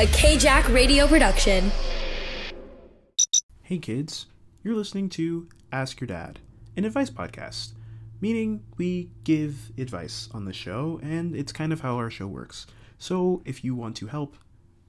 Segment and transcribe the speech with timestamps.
[0.00, 1.70] a KJack radio production.
[3.60, 4.28] Hey kids,
[4.62, 6.38] you're listening to Ask Your Dad,
[6.74, 7.74] an advice podcast,
[8.18, 12.66] meaning we give advice on the show, and it's kind of how our show works.
[12.96, 14.36] So if you want to help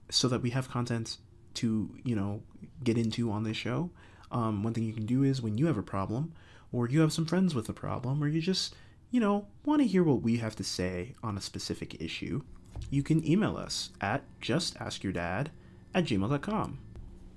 [0.09, 1.17] so that we have content
[1.55, 2.41] to, you know,
[2.81, 3.89] get into on this show,
[4.31, 6.31] um, one thing you can do is when you have a problem,
[6.71, 8.75] or you have some friends with a problem, or you just,
[9.09, 12.43] you know, want to hear what we have to say on a specific issue,
[12.89, 15.47] you can email us at justaskyourdad
[15.93, 16.79] at gmail.com.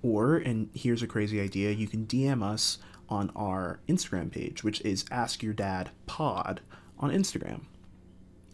[0.03, 2.79] Or, and here's a crazy idea, you can DM us
[3.09, 6.61] on our Instagram page, which is Ask Your Dad Pod
[6.99, 7.63] on Instagram.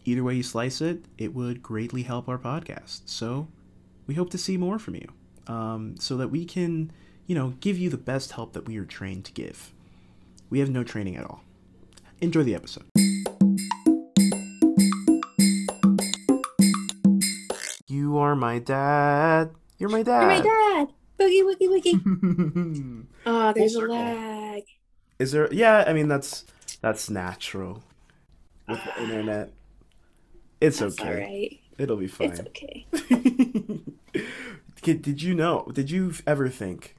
[0.05, 3.01] Either way you slice it, it would greatly help our podcast.
[3.05, 3.47] So
[4.07, 5.07] we hope to see more from you
[5.47, 6.91] um, so that we can,
[7.27, 9.71] you know, give you the best help that we are trained to give.
[10.49, 11.43] We have no training at all.
[12.19, 12.85] Enjoy the episode.
[18.31, 19.49] You are my dad.
[19.77, 20.21] You're my dad.
[20.21, 20.87] You're my dad.
[21.19, 23.05] Boogie woogie woogie.
[23.25, 24.63] Oh, there's a lag.
[25.19, 25.53] Is there?
[25.53, 26.45] Yeah, I mean that's
[26.79, 27.83] that's natural
[28.69, 29.51] with the internet.
[30.61, 31.09] It's That's okay.
[31.09, 31.59] all right.
[31.77, 32.31] It'll be fine.
[32.31, 32.85] It's okay.
[34.81, 35.67] Did you know?
[35.73, 36.95] Did you ever think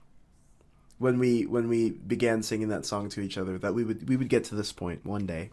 [0.98, 4.18] when we when we began singing that song to each other that we would we
[4.18, 5.48] would get to this point one day?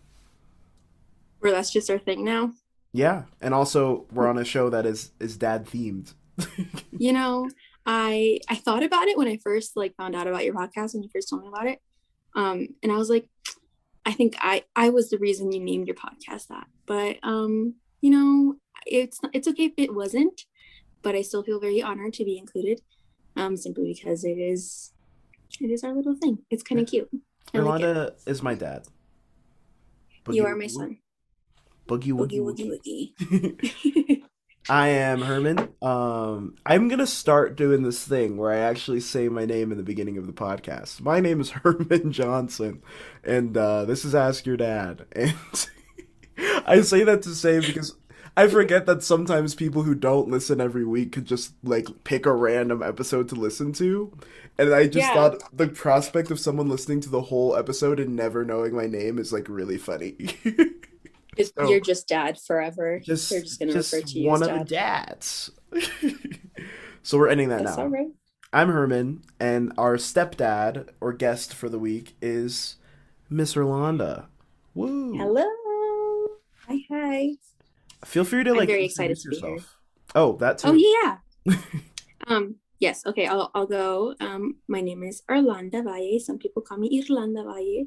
[1.40, 2.52] Where that's just our thing now.
[2.92, 6.14] Yeah, and also we're on a show that is is dad themed.
[6.92, 7.50] You know,
[7.86, 11.04] I I thought about it when I first like found out about your podcast when
[11.04, 11.80] you first told me about it.
[12.36, 13.28] Um, and I was like,
[14.06, 16.68] I think I I was the reason you named your podcast that.
[16.86, 20.46] But um, you know, it's it's okay if it wasn't,
[21.02, 22.82] but I still feel very honored to be included.
[23.36, 24.92] Um, simply because it is
[25.62, 26.40] it is our little thing.
[26.50, 27.10] It's kind of cute.
[27.54, 28.88] I like is my dad.
[30.30, 30.98] You Boogie are my son.
[31.90, 34.22] Boogie Woogie woogie woogie.
[34.70, 35.70] I am Herman.
[35.82, 39.84] Um, I'm gonna start doing this thing where I actually say my name in the
[39.84, 41.02] beginning of the podcast.
[41.02, 42.84] My name is Herman Johnson,
[43.24, 45.06] and uh, this is Ask Your Dad.
[46.42, 47.96] And I say that to say because
[48.38, 52.32] I forget that sometimes people who don't listen every week could just like pick a
[52.34, 54.16] random episode to listen to,
[54.58, 55.14] and I just Yeah.
[55.14, 59.18] thought the prospect of someone listening to the whole episode and never knowing my name
[59.20, 60.16] is like really funny.
[61.40, 63.00] Just- So- You're just dad forever.
[63.00, 65.06] just They're just gonna just refer to you one as of the dad.
[65.08, 65.52] dads.
[67.04, 67.84] so we're ending that That's now.
[67.84, 68.08] all right.
[68.52, 72.76] I'm Herman, and our stepdad or guest for the week is
[73.30, 74.28] Miss Irlanda.
[74.74, 75.14] Woo!
[75.16, 75.46] Hello.
[76.68, 77.30] Hi, hi.
[78.06, 79.50] Feel free to I'm like very excited to be here.
[79.50, 79.78] yourself.
[80.16, 80.66] Oh, that's.
[80.66, 81.18] Oh yeah.
[82.28, 82.56] um.
[82.80, 83.06] Yes.
[83.06, 83.28] Okay.
[83.28, 84.16] I'll I'll go.
[84.20, 84.56] Um.
[84.68, 86.20] My name is Orlando Valle.
[86.20, 87.86] Some people call me Irlanda Valle.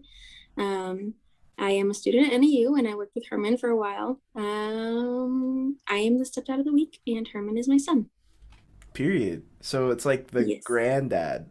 [0.57, 1.15] Um.
[1.62, 4.21] I am a student at NAU and I worked with Herman for a while.
[4.34, 5.77] Um.
[5.89, 8.06] I am the stepdad of the week, and Herman is my son.
[8.95, 9.45] Period.
[9.61, 10.65] So it's like the Yes.
[10.65, 11.49] granddad.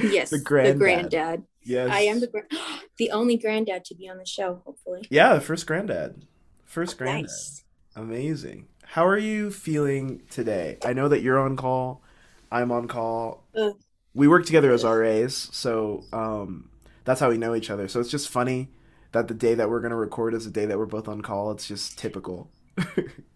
[0.00, 0.30] Yes.
[0.30, 0.78] The granddad.
[0.78, 1.42] granddad.
[1.62, 1.88] yes.
[1.90, 2.42] I am the gra-
[2.98, 4.62] the only granddad to be on the show.
[4.64, 5.06] Hopefully.
[5.10, 6.26] Yeah, the first granddad.
[6.64, 7.22] First granddad.
[7.30, 7.64] Nice.
[7.94, 8.66] Amazing.
[8.84, 10.78] How are you feeling today?
[10.84, 12.02] I know that you're on call.
[12.50, 13.44] I'm on call.
[13.56, 13.74] Ugh.
[14.14, 16.70] We work together as RAs, so um,
[17.04, 17.86] that's how we know each other.
[17.88, 18.70] So it's just funny
[19.14, 21.50] that the day that we're gonna record is the day that we're both on call.
[21.50, 22.50] It's just typical.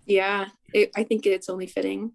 [0.06, 2.12] Yeah, it, I think it's only fitting.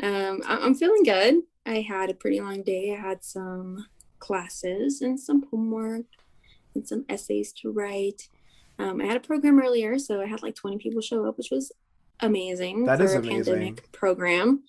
[0.00, 1.40] Um, I, I'm feeling good.
[1.66, 2.94] I had a pretty long day.
[2.96, 3.84] I had some
[4.20, 6.04] classes and some homework
[6.76, 8.28] and some essays to write.
[8.78, 11.50] Um, I had a program earlier, so I had like 20 people show up, which
[11.50, 11.72] was
[12.20, 13.54] amazing That for is a amazing.
[13.54, 14.62] pandemic program.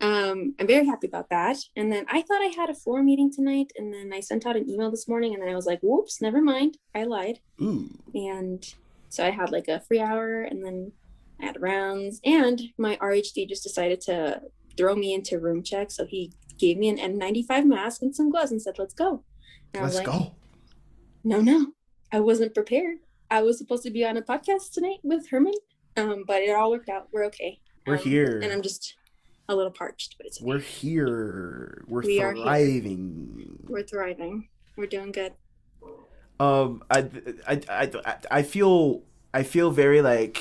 [0.00, 1.56] Um, I'm very happy about that.
[1.74, 4.56] And then I thought I had a floor meeting tonight, and then I sent out
[4.56, 7.88] an email this morning, and then I was like, "Whoops, never mind, I lied." Ooh,
[8.14, 8.62] and
[9.08, 10.92] so I had like a free hour and then
[11.40, 14.42] I had rounds and my RHD just decided to
[14.76, 18.50] throw me into room check so he gave me an N95 mask and some gloves
[18.50, 19.22] and said let's go
[19.72, 20.34] and let's like go.
[21.24, 21.68] no no
[22.12, 22.98] I wasn't prepared
[23.30, 25.54] I was supposed to be on a podcast tonight with Herman
[25.96, 28.40] um but it all worked out we're okay We're Um, here.
[28.42, 28.96] and I'm just
[29.48, 30.46] a little parched but it's okay.
[30.46, 31.84] We're here.
[31.88, 32.42] We're We are here.
[32.44, 33.58] thriving.
[33.68, 35.34] we're thriving we're doing good
[36.38, 37.08] Um, I,
[37.48, 39.02] I, I, I feel,
[39.32, 40.38] I feel very like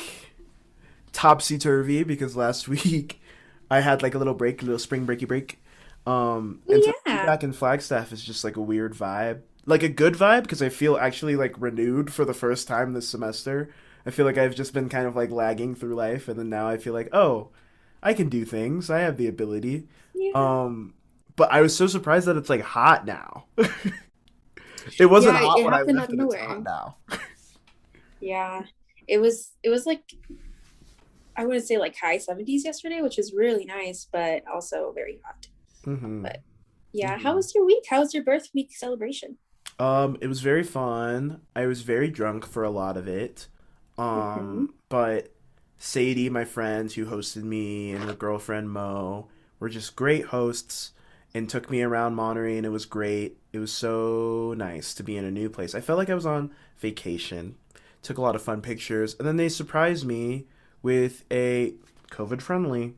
[1.13, 3.22] topsy turvy because last week
[3.69, 5.62] I had like a little break, a little spring breaky break.
[6.06, 7.25] Um, and Yeah.
[7.25, 10.69] back in Flagstaff is just like a weird vibe, like a good vibe because I
[10.69, 13.69] feel actually like renewed for the first time this semester.
[14.06, 16.68] I feel like I've just been kind of like lagging through life, and then now
[16.68, 17.50] I feel like, oh,
[18.06, 18.90] I can do things.
[18.90, 19.88] I have the ability.
[20.13, 20.94] yeah Um,
[21.36, 23.46] but I was so surprised that it's like hot now.
[25.00, 26.98] it wasn't Yeah, hot it when I left, and it's hot now.
[28.22, 28.63] Yeah.
[29.07, 30.04] It was it was like
[31.36, 35.48] I wouldn't say like high 70s yesterday, which is really nice, but also very hot.
[35.86, 36.24] Mm-hmm.
[36.24, 36.40] But
[36.94, 37.22] yeah, Mhm.
[37.22, 37.84] how was your week?
[37.90, 39.38] How was your birth week celebration?
[39.78, 41.42] Um, it was very fun.
[41.56, 43.50] I was very drunk for a lot of it.
[43.98, 45.35] Um, but
[45.77, 49.27] Sadie, my friend who hosted me, and her girlfriend Mo
[49.60, 50.92] were just great hosts
[51.33, 53.38] and took me around Monterey, and it was great.
[53.51, 55.75] It was so nice to be in a new place.
[55.75, 57.56] I felt like I was on vacation.
[58.01, 60.45] Took a lot of fun pictures, and then they surprised me
[60.81, 61.74] with a
[62.12, 62.94] COVID friendly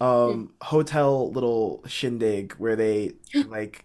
[0.00, 3.12] um hotel little shindig where they
[3.48, 3.84] like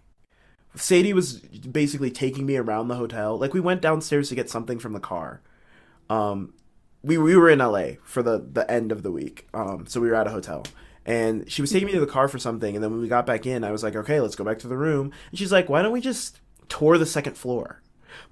[0.76, 3.38] Sadie was basically taking me around the hotel.
[3.38, 5.40] Like we went downstairs to get something from the car.
[6.10, 6.52] Um,
[7.04, 9.46] we we were in LA for the the end of the week.
[9.54, 10.64] Um, so we were at a hotel,
[11.04, 12.74] and she was taking me to the car for something.
[12.74, 14.68] And then when we got back in, I was like, okay, let's go back to
[14.68, 15.12] the room.
[15.30, 17.82] And she's like, why don't we just tour the second floor?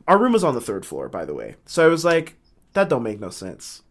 [0.08, 1.56] Our room was on the third floor, by the way.
[1.66, 2.36] So I was like,
[2.72, 3.82] that don't make no sense.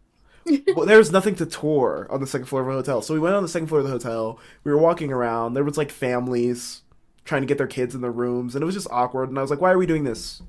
[0.74, 3.02] well, there was nothing to tour on the second floor of a hotel.
[3.02, 4.38] So we went on the second floor of the hotel.
[4.64, 5.54] We were walking around.
[5.54, 6.82] There was like families
[7.24, 9.28] trying to get their kids in their rooms, and it was just awkward.
[9.28, 10.42] And I was like, "Why are we doing this?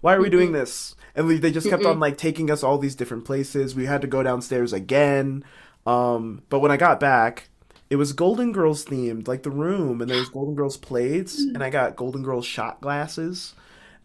[0.00, 2.78] Why are we doing this?" And we, they just kept on like taking us all
[2.78, 3.74] these different places.
[3.74, 5.44] We had to go downstairs again.
[5.86, 7.48] Um, but when I got back,
[7.88, 11.62] it was Golden Girls themed, like the room, and there was Golden Girls plates, and
[11.62, 13.54] I got Golden Girls shot glasses,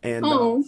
[0.04, 0.64] and uh, Oh,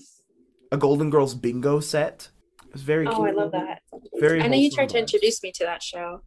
[0.71, 2.29] a Golden Girls bingo set.
[2.65, 3.81] It was very oh, I love that.
[4.15, 6.23] Very I know you tried to introduce me to that show.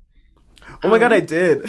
[0.84, 1.68] Oh my god, Um, I did.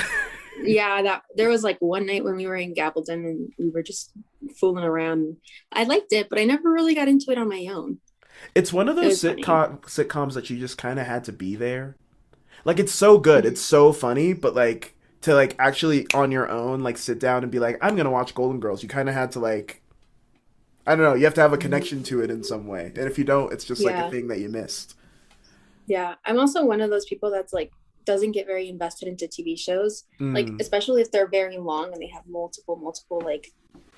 [0.61, 3.83] Yeah, that there was like one night when we were in Gabaldon and we were
[3.83, 4.11] just
[4.59, 5.37] fooling around.
[5.71, 7.97] I liked it, but I never really got into it on my own.
[8.55, 11.95] It's one of those sitcom sitcoms that you just kind of had to be there.
[12.65, 16.81] Like it's so good, it's so funny, but like to like actually on your own
[16.81, 19.15] like sit down and be like I'm going to watch Golden Girls, you kind of
[19.15, 19.81] had to like
[20.85, 22.85] I don't know, you have to have a connection to it in some way.
[22.95, 24.95] And if you don't, it's just like a thing that you missed.
[25.85, 27.71] Yeah, I'm also one of those people that's like
[28.05, 30.61] doesn't get very invested into TV shows, like Mm.
[30.61, 33.51] especially if they're very long and they have multiple, multiple like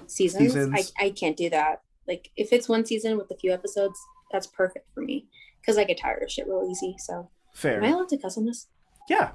[0.07, 0.53] seasons.
[0.53, 0.93] Seasons.
[0.99, 1.83] I I can't do that.
[2.07, 3.99] Like if it's one season with a few episodes,
[4.31, 5.27] that's perfect for me
[5.61, 6.95] because I get tired of shit real easy.
[6.99, 7.77] So Fair.
[7.77, 8.67] am I allowed to cuss on this?
[9.07, 9.31] Yeah.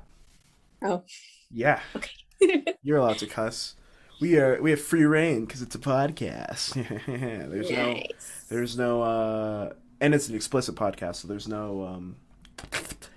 [0.83, 1.03] Oh.
[1.51, 1.81] Yeah.
[1.97, 2.13] Okay.
[2.83, 3.77] You're allowed to cuss.
[4.21, 6.75] We are we have free reign cuz it's a podcast.
[7.51, 8.45] there's no nice.
[8.49, 12.17] There's no uh and it's an explicit podcast, so there's no um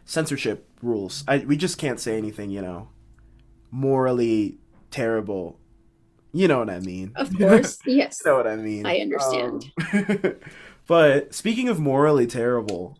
[0.06, 1.23] censorship rules.
[1.27, 2.89] I we just can't say anything, you know,
[3.71, 4.57] morally
[4.89, 5.59] terrible.
[6.33, 7.13] You know what I mean.
[7.15, 8.21] Of course, yes.
[8.23, 8.85] you know what I mean.
[8.85, 9.71] I understand.
[9.94, 10.35] Um,
[10.88, 12.98] but speaking of morally terrible,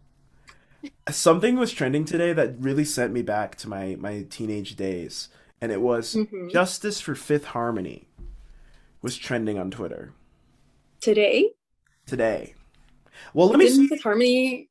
[1.10, 5.30] something was trending today that really sent me back to my my teenage days,
[5.62, 6.52] and it was Mhm.
[6.52, 8.08] Justice for Fifth Harmony
[9.02, 10.14] was trending on Twitter
[11.00, 11.52] Today,
[12.06, 12.56] today.
[13.34, 13.88] Well, let me didn't see.
[13.88, 14.70] Fifth Harmony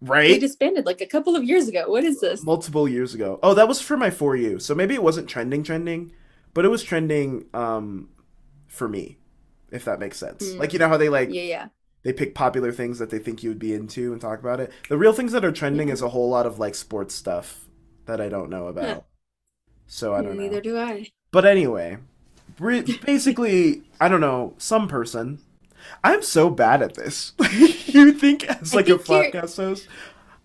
[0.00, 0.28] right?
[0.28, 1.88] they disbanded like a couple of years ago.
[1.90, 2.42] What is this?
[2.42, 3.38] multiple years ago.
[3.42, 4.58] Oh, that was for my for you.
[4.58, 6.12] So maybe it wasn't trending trending,
[6.52, 8.08] but it was trending um
[8.68, 9.18] for me,
[9.70, 10.42] if that makes sense.
[10.52, 10.58] Mm.
[10.58, 11.68] Like you know how they like Yeah, yeah.
[12.04, 14.70] They pick popular things that they think you would be into and talk about it.
[14.88, 15.94] The real things that are trending Yeah.
[15.94, 17.66] is a whole lot of like sports stuff
[18.06, 18.84] that I don't know about.
[18.84, 19.00] Yeah.
[19.86, 20.60] So I don't Neither know.
[20.60, 21.10] do I.
[21.32, 21.98] But anyway,
[23.04, 25.40] basically, I don't know, some person.
[26.02, 27.32] I'm so bad at this.
[27.86, 29.88] you think as I like a think you're- podcast host,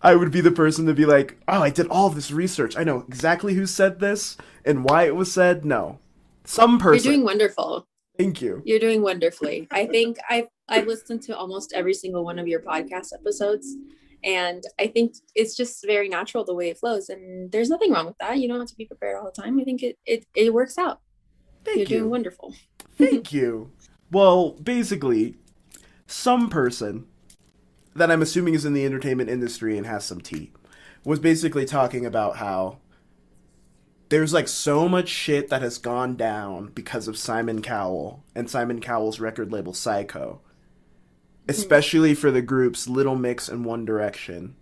[0.02, 2.74] I would be the person to be like, "Oh, I did all this research.
[2.76, 5.98] I know exactly who said this and why it was said." No.
[6.44, 7.04] Some person.
[7.04, 7.86] You're doing wonderful.
[8.18, 8.62] Thank you.
[8.64, 9.68] You're doing wonderfully.
[9.70, 13.76] I think I've I've listened to almost every single one of your podcast episodes,
[14.22, 17.08] and I think it's just very natural the way it flows.
[17.08, 18.38] And there's nothing wrong with that.
[18.38, 19.58] You don't have to be prepared all the time.
[19.58, 21.00] I think it it, it works out.
[21.64, 21.98] Thank You're you.
[21.98, 22.54] doing wonderful.
[22.96, 23.72] Thank you.
[24.10, 25.36] Well, basically,
[26.06, 27.06] some person
[27.94, 30.52] that I'm assuming is in the entertainment industry and has some tea
[31.04, 32.78] was basically talking about how
[34.10, 38.80] there's like so much shit that has gone down because of Simon Cowell and Simon
[38.80, 40.40] Cowell's record label Syco,
[41.50, 44.56] especially for the groups Little Mix and One Direction.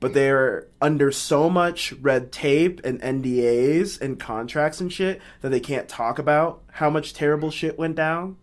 [0.00, 5.60] But they're under so much red tape and NDAs and contracts and shit that they
[5.60, 8.36] can't talk about how much terrible shit went down.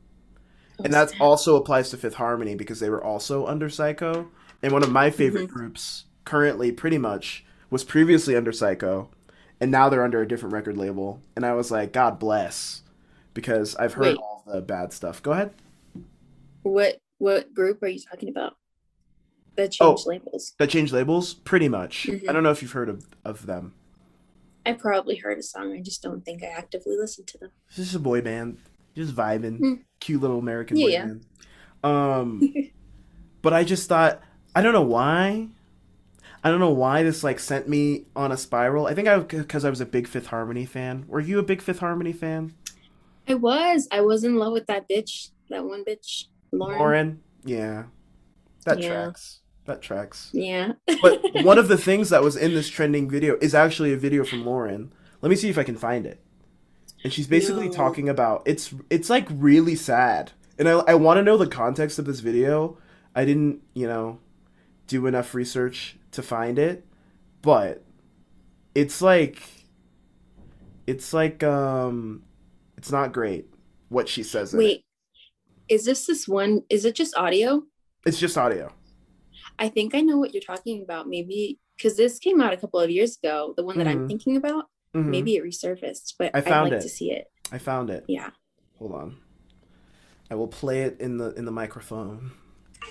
[0.84, 4.28] And that also applies to Fifth Harmony because they were also under Syco.
[4.62, 5.18] And one of my mm-hmm.
[5.18, 9.10] favorite groups currently, pretty much, was previously under Syco,
[9.60, 11.22] and now they're under a different record label.
[11.36, 12.82] And I was like, God bless,
[13.34, 14.18] because I've heard Wait.
[14.18, 15.24] all the bad stuff.
[15.24, 15.54] Go ahead.
[16.64, 18.58] What what group are you talking about?
[19.56, 19.96] That Oh.
[19.96, 20.54] changed labels.
[20.60, 22.08] That changed labels, pretty much.
[22.08, 22.28] Mhm.
[22.30, 23.74] I don't know if you've heard of, of them.
[24.66, 25.74] I probably heard a song.
[25.74, 27.52] I just don't think I actively listen to them.
[27.68, 28.58] It's just a boy band,
[28.96, 29.74] just vibing, Hmm.
[30.00, 31.06] cute little American Yeah, boy yeah.
[31.06, 31.26] band.
[31.84, 32.42] Um,
[33.42, 34.22] but I just thought
[34.56, 35.50] I don't know why.
[36.44, 38.88] I don't know why this like sent me on a spiral.
[38.88, 41.06] I think I because I was a big Fifth Harmony fan.
[41.08, 42.54] Were you a big Fifth Harmony fan?
[43.28, 43.88] I was.
[43.92, 45.30] I was in love with that bitch.
[45.50, 46.26] That one bitch,
[46.58, 46.80] Lauren.
[46.80, 47.84] Lauren, yeah,
[48.66, 48.90] that Yeah.
[48.90, 49.40] tracks.
[49.66, 50.30] That tracks.
[50.32, 50.74] Yeah.
[51.02, 54.24] But one of the things that was in this trending video is actually a video
[54.24, 54.94] from Lauren.
[55.22, 56.20] Let me see if I can find it.
[57.04, 57.72] And she's basically No.
[57.74, 60.32] talking about it's it's like really sad.
[60.60, 62.78] And I I want to know the context of this video.
[63.16, 64.20] I didn't, you know,
[64.88, 66.86] do enough research to find it,
[67.42, 67.84] but
[68.76, 69.42] it's like
[70.88, 72.24] it's like um
[72.78, 73.48] it's not great
[73.90, 74.64] what she says in it.
[74.64, 74.86] Wait,
[75.70, 76.64] is this this one?
[76.70, 77.64] Is it just audio?
[78.06, 78.72] It's just audio.
[79.58, 81.08] I think I know what you're talking about.
[81.08, 83.54] Maybe because this came out a couple of years ago.
[83.58, 84.08] The one that I'm Mhm.
[84.08, 84.66] thinking about.
[84.96, 85.06] Mhm.
[85.08, 86.82] Maybe it resurfaced, but I I'd like it.
[86.82, 87.28] to see it.
[87.52, 88.06] I found it.
[88.08, 88.30] Yeah.
[88.80, 89.18] Hold on.
[90.32, 92.32] I will play it in the in the microphone.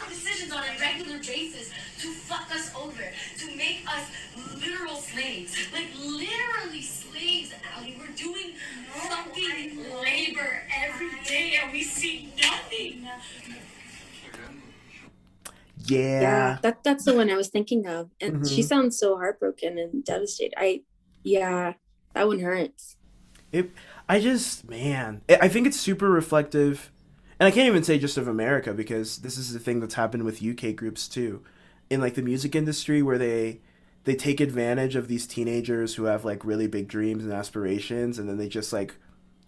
[0.08, 3.04] decisions on a regular basis to fuck us over,
[3.38, 4.10] to make us
[4.60, 5.54] literal slaves.
[5.72, 7.96] Like literally slaves, Allie.
[7.98, 8.54] We're doing
[8.92, 10.62] fucking labor
[10.94, 13.06] every day and we see nothing.
[15.86, 16.20] Yeah.
[16.20, 18.64] Yeah, that that's the one I was thinking of, and she Mhm.
[18.64, 20.54] sounds so heartbroken and devastated.
[20.56, 20.82] I,
[21.22, 21.74] yeah,
[22.14, 22.96] that one hurts.
[23.52, 23.70] It,
[24.08, 26.90] I just, man, I I think it's super reflective,
[27.38, 30.22] and I can't even say just of America because this is the thing that's happened
[30.24, 31.42] with UK groups too,
[31.90, 33.60] in like the music industry where they
[34.04, 38.28] they take advantage of these teenagers who have like really big dreams and aspirations, and
[38.28, 38.94] then they just like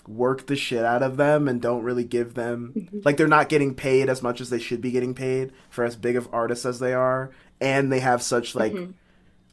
[0.08, 3.74] work the shit out of them and don't really give them like they're not getting
[3.74, 6.78] paid as much as they should be getting paid for as big of artists as
[6.78, 8.94] they are, and they have such like Mhm.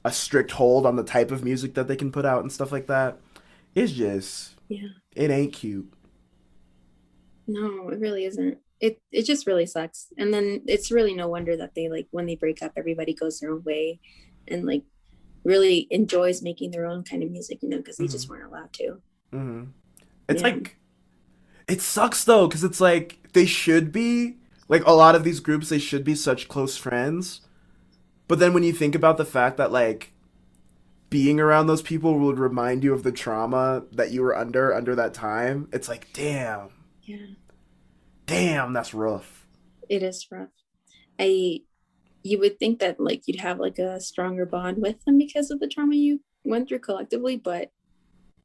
[0.05, 2.71] a strict hold on the type of music that they can put out and stuff
[2.71, 3.19] like that.
[3.75, 5.91] It's just Yeah, it ain't cute.
[7.47, 8.57] no, it really isn't.
[8.79, 10.07] It it just really sucks.
[10.17, 13.39] And then it's really no wonder that they like when they break up, everybody goes
[13.39, 13.99] their own way,
[14.47, 14.83] and like
[15.43, 18.71] really enjoys making their own kind of music, you know, because they just weren't allowed
[18.73, 19.01] to.
[19.31, 19.63] hmm
[20.33, 20.47] It's Yeah.
[20.49, 20.77] like
[21.67, 24.37] it sucks though because it's like they should be
[24.67, 27.41] like a lot of these groups they should be such close friends,
[28.27, 30.11] but then when you think about the fact that like
[31.09, 34.95] being around those people would remind you of the trauma that you were under under
[34.95, 36.69] that time, it's like damn,
[37.03, 37.17] Yeah,
[38.25, 39.45] damn, that's rough.
[39.89, 40.49] it is rough.
[41.19, 41.61] I,
[42.23, 45.59] you would think that like you'd have like a stronger bond with them because of
[45.59, 47.71] the trauma you went through collectively, but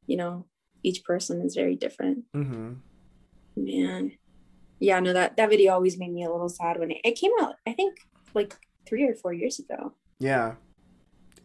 [0.05, 0.45] you know,
[0.83, 2.31] each person is very different.
[2.33, 2.73] Mm-hmm.
[3.55, 4.13] Man.
[4.79, 7.31] Yeah, no, that, that video always made me a little sad when it, it came
[7.41, 8.55] out, I think like
[8.85, 9.93] three or four years ago.
[10.19, 10.55] Yeah,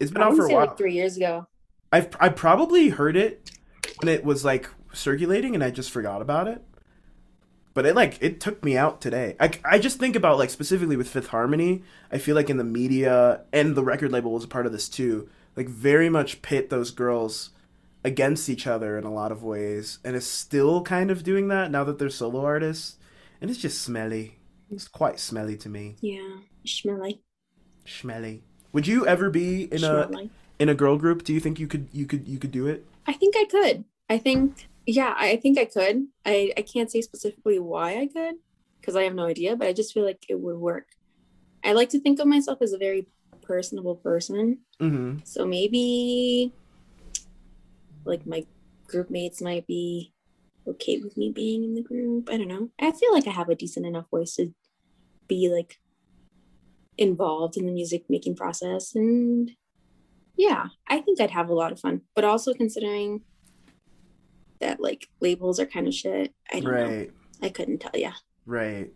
[0.00, 0.66] it's been I out for a while.
[0.66, 1.46] like three years ago.
[1.92, 3.52] I've I probably heard it
[4.00, 6.62] when it was like circulating and I just forgot about it.
[7.72, 9.36] But it like it took me out today.
[9.40, 11.82] I, I just think about like specifically with Fifth Harmony.
[12.10, 14.88] I feel like in the media and the record label was a part of this
[14.88, 15.28] too.
[15.56, 17.50] Like very much pit those girls
[18.04, 21.70] against each other in a lot of ways, and is still kind of doing that
[21.70, 22.96] now that they're solo artists.
[23.40, 24.38] And it's just smelly.
[24.70, 25.96] It's quite smelly to me.
[26.00, 26.38] Yeah.
[26.64, 27.20] smelly
[27.87, 28.42] Smelly.
[28.73, 31.25] Would you ever be in smell a in a girl group?
[31.25, 32.87] Do you think you could you could you could do it?
[33.06, 33.84] I think I could.
[34.08, 36.06] I think yeah, I think I could.
[36.25, 38.37] I, I can't say specifically why I could
[38.80, 40.88] because I have no idea, but I just feel like it would work.
[41.64, 43.06] I like to think of myself as a very
[43.42, 44.58] personable person.
[44.80, 45.18] Mm-hmm.
[45.25, 46.52] So maybe
[48.04, 48.44] like my
[48.87, 50.12] group mates might be
[50.66, 52.28] okay with me being in the group.
[52.30, 52.70] I don't know.
[52.80, 54.54] I feel like I have a decent enough voice to
[55.28, 55.78] be like
[56.96, 59.50] involved in the music making process and
[60.37, 62.02] yeah, I think I'd have a lot of fun.
[62.14, 63.23] But also considering
[64.61, 66.34] that like labels are kind of shit.
[66.52, 66.87] I don't know.
[66.87, 67.11] Right.
[67.42, 68.11] I couldn't tell you.
[68.46, 68.90] Right.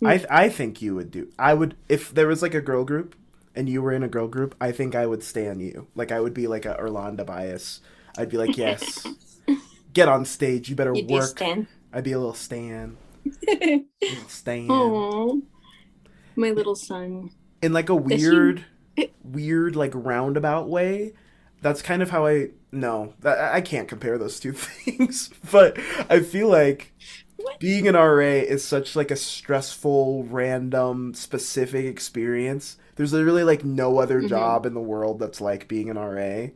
[0.00, 0.06] Hmm.
[0.06, 1.30] I I think you would do.
[1.38, 3.16] I would if there was like a girl group
[3.54, 4.54] and you were in a girl group.
[4.60, 5.88] I think I would stand you.
[5.94, 7.80] Like I would be like a Orlando bias.
[8.16, 9.06] I'd be like, yes,
[9.92, 10.68] get on stage.
[10.68, 11.30] You better You'd be work.
[11.30, 11.66] stan.
[11.92, 12.96] I'd be a little stan.
[13.46, 14.66] Little stan.
[14.70, 15.42] Oh,
[16.34, 17.30] my little son.
[17.62, 18.64] In like a weird,
[19.22, 21.12] weird like roundabout way.
[21.60, 22.48] That's kind of how I.
[22.72, 25.30] No, I can't compare those two things.
[25.52, 25.78] but
[26.10, 26.92] I feel like
[27.36, 27.60] What?
[27.60, 32.78] being an RA is such like a stressful, random, specific experience.
[32.96, 34.28] There's literally like no other Mhm.
[34.30, 36.48] job in the world that's like being an RA.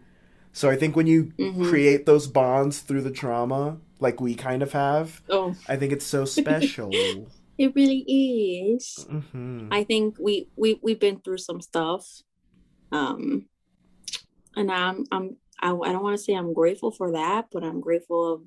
[0.56, 1.68] So I think when you Mhm.
[1.68, 6.06] create those bonds through the trauma, like we kind of have, Oh, I think it's
[6.06, 7.30] so special.
[7.58, 9.06] it really is.
[9.06, 12.22] hmm I think we we we've been through some stuff,
[12.90, 13.50] um,
[14.56, 17.80] and I'm I'm I, I don't want to say I'm grateful for that, but I'm
[17.82, 18.42] grateful of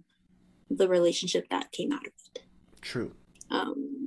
[0.76, 2.44] the relationship that came out of it.
[2.82, 3.12] True.
[3.52, 4.06] Um,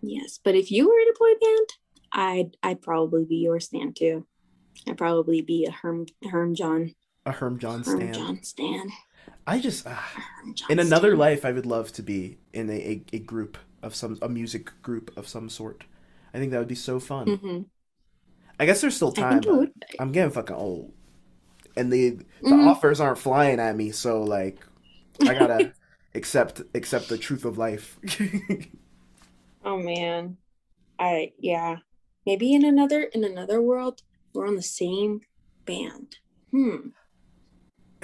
[0.00, 1.68] yes, but if you were in a boy band,
[2.12, 4.26] I'd I'd probably be your stand too.
[4.86, 6.94] I'd probably be a Herm Herm John
[7.26, 8.12] A Herm John Herm stan.
[8.14, 8.88] John Stan.
[9.46, 9.86] I just.
[9.86, 9.96] Uh,
[10.68, 11.18] in another Stan.
[11.18, 14.18] life, I would love to be in a, a, a group of some.
[14.22, 15.84] A music group of some sort.
[16.34, 17.26] I think that would be so fun.
[17.26, 17.66] Mhm.
[18.58, 19.40] I guess there's still time.
[19.40, 20.92] but I'm getting fucking old.
[21.76, 22.10] And the
[22.42, 22.66] the Mhm.
[22.68, 24.58] offers aren't flying at me, so like
[25.22, 25.72] I gotta
[26.14, 27.98] accept accept the truth of life.
[29.64, 30.38] Oh man.
[30.98, 31.76] I yeah.
[32.26, 34.02] Maybe in another in another world
[34.34, 35.20] we're on the same
[35.66, 36.16] band.
[36.50, 36.88] Hmm.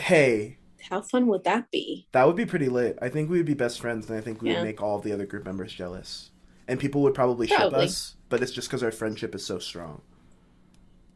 [0.01, 0.57] Hey,
[0.91, 2.07] How fun would that be?
[2.13, 2.99] that would be pretty lit.
[3.03, 4.57] I think we would be best friends, and I think we Yeah.
[4.57, 6.31] would make all of the other group members jealous.
[6.67, 10.03] And people would probably ship us, but it's just because our friendship is so strong.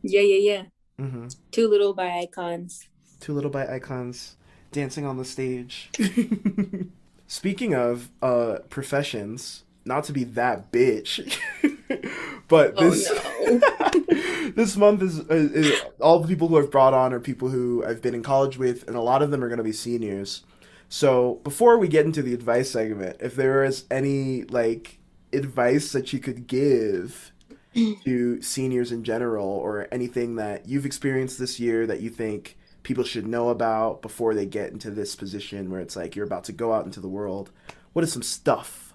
[0.02, 0.62] Yeah, yeah, yeah.
[1.04, 2.88] hmm Two little by icons.
[3.20, 4.36] Two little by icons
[4.72, 5.90] dancing on the stage.
[7.26, 11.36] Speaking of uh professions, not to be that bitch,
[12.49, 14.50] but Oh, this no.
[14.54, 17.84] this month is, is, is all the people who I've brought on are people who
[17.84, 20.44] I've been in college with, and a lot of them are going to be seniors.
[20.88, 24.99] So before we get into the advice segment, if there is any like
[25.32, 27.32] advice that you could give
[28.04, 33.04] to seniors in general, or anything that you've experienced this year that you think people
[33.04, 36.52] should know about before they get into this position where it's like you're about to
[36.52, 37.50] go out into the world,
[37.92, 38.94] what is some stuff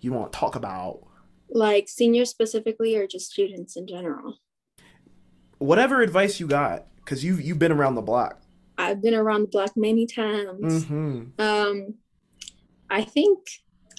[0.00, 1.00] you want to talk about?
[1.54, 4.38] Like seniors specifically or just students in general?
[5.58, 8.40] Whatever advice you got, because you've you've been around the block.
[8.78, 10.86] I've been around the block many times.
[10.86, 11.40] Mm-hmm.
[11.40, 11.94] Um
[12.90, 13.38] I think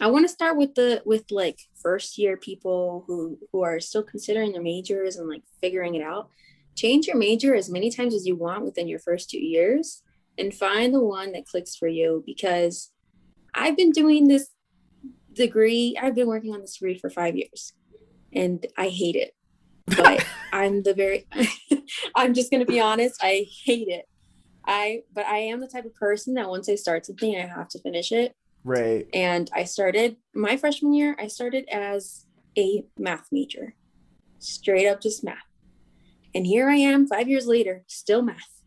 [0.01, 4.03] I want to start with the with like first year people who who are still
[4.03, 6.29] considering their majors and like figuring it out.
[6.75, 10.01] Change your major as many times as you want within your first 2 years
[10.39, 12.91] and find the one that clicks for you because
[13.53, 14.49] I've been doing this
[15.35, 17.73] degree, I've been working on this degree for 5 years
[18.33, 19.35] and I hate it.
[19.97, 21.27] But I'm the very
[22.15, 24.05] I'm just going to be honest, I hate it.
[24.65, 27.67] I but I am the type of person that once I start something, I have
[27.69, 28.33] to finish it.
[28.63, 29.07] Right.
[29.13, 32.25] And I started my freshman year, I started as
[32.57, 33.75] a math major,
[34.39, 35.37] straight up just math.
[36.33, 38.61] And here I am five years later, still math.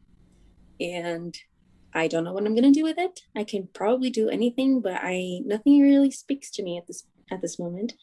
[0.79, 1.37] And
[1.97, 3.21] I don't know what I'm gonna do with it.
[3.35, 7.41] I can probably do anything, but I nothing really speaks to me at this at
[7.41, 7.95] this moment.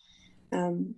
[0.51, 0.95] Um,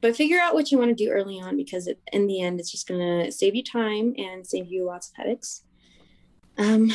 [0.00, 2.60] but figure out what you want to do early on because it, in the end,
[2.60, 5.64] it's just gonna save you time and save you lots of headaches.
[6.56, 6.92] Um,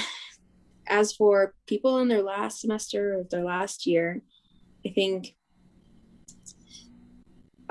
[0.88, 4.22] as for people in their last semester or their last year,
[4.86, 5.36] I think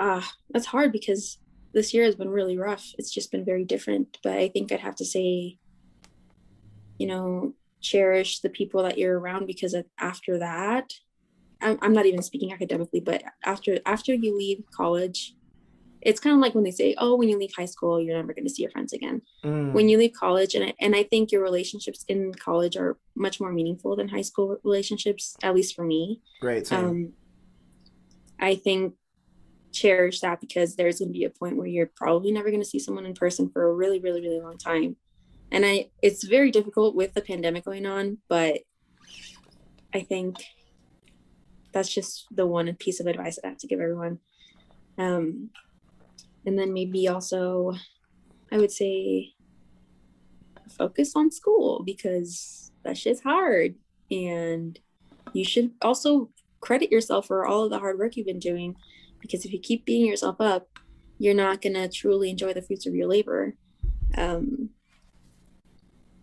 [0.01, 1.39] ah, that's hard because
[1.73, 2.93] this year has been really rough.
[2.99, 4.19] It's just been very different.
[4.23, 5.59] But I think I'd have to say,
[6.99, 10.93] you know, cherish the people that you're around because after that,
[11.61, 15.35] I'm, I'm not even speaking academically, but after after you leave college,
[16.01, 18.33] it's kind of like when they say, "Oh, when you leave high school, you're never
[18.33, 19.73] going to see your friends again." Mm.
[19.73, 23.41] when you leave college and I, and I think your relationships in college are much
[23.41, 26.67] more meaningful than high school relationships at least for me Right.
[26.67, 26.85] Same.
[26.85, 27.13] um
[28.39, 28.95] I think
[29.73, 32.69] cherish that because there's going to be a point where you're probably never going to
[32.69, 34.97] see someone in person for a really really really long time
[35.53, 38.61] and I it's very difficult with the pandemic going on but
[39.93, 40.37] I think
[41.73, 44.19] that's just the one piece of advice I have to give everyone
[44.99, 45.51] um
[46.47, 47.75] and then maybe also
[48.53, 49.35] I would say
[50.71, 53.75] focus on school because that shit's hard.
[54.11, 54.79] And
[55.33, 58.77] you should also credit yourself for all of the hard work you've been doing
[59.21, 60.69] because if you keep beating yourself up,
[61.19, 63.55] you're not going to truly enjoy the fruits of your labor.
[64.17, 64.71] Um,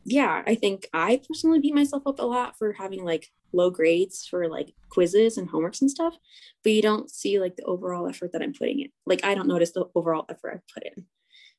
[0.09, 4.25] yeah, I think I personally beat myself up a lot for having like low grades
[4.25, 6.15] for like quizzes and homeworks and stuff,
[6.63, 8.87] but you don't see like the overall effort that I'm putting in.
[9.05, 11.05] Like, I don't notice the overall effort I've put in.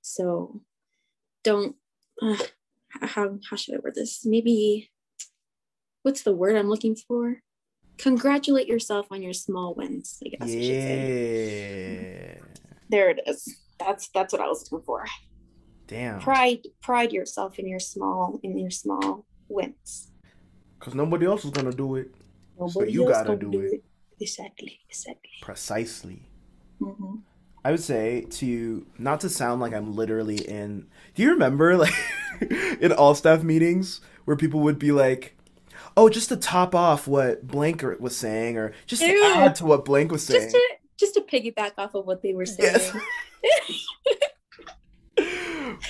[0.00, 0.62] So
[1.44, 1.76] don't
[2.22, 2.38] uh,
[3.02, 4.24] how how should I word this?
[4.24, 4.90] Maybe
[6.02, 7.42] what's the word I'm looking for?
[7.98, 10.22] Congratulate yourself on your small wins.
[10.24, 12.40] I guess I should say.
[12.88, 13.58] There it is.
[13.78, 15.04] That's that's what I was looking for.
[15.88, 16.20] Damn.
[16.20, 20.12] Pride pride yourself in your small in your small wins.
[20.78, 22.14] Because nobody else is gonna do it.
[22.60, 23.82] Nobody you else gotta gonna do it.
[24.20, 24.80] Exactly.
[24.88, 25.30] Exactly.
[25.40, 26.22] Precisely.
[26.78, 27.16] hmm
[27.64, 30.86] I would say to not to sound like I'm literally in.
[31.14, 31.94] Do you remember like
[32.80, 35.36] in all staff meetings where people would be like,
[35.96, 39.84] "Oh, just to top off what blank was saying, or just to add to what
[39.84, 40.62] blank was saying." Just to
[40.98, 42.74] just to piggyback off of what they were saying.
[42.74, 42.96] Yes.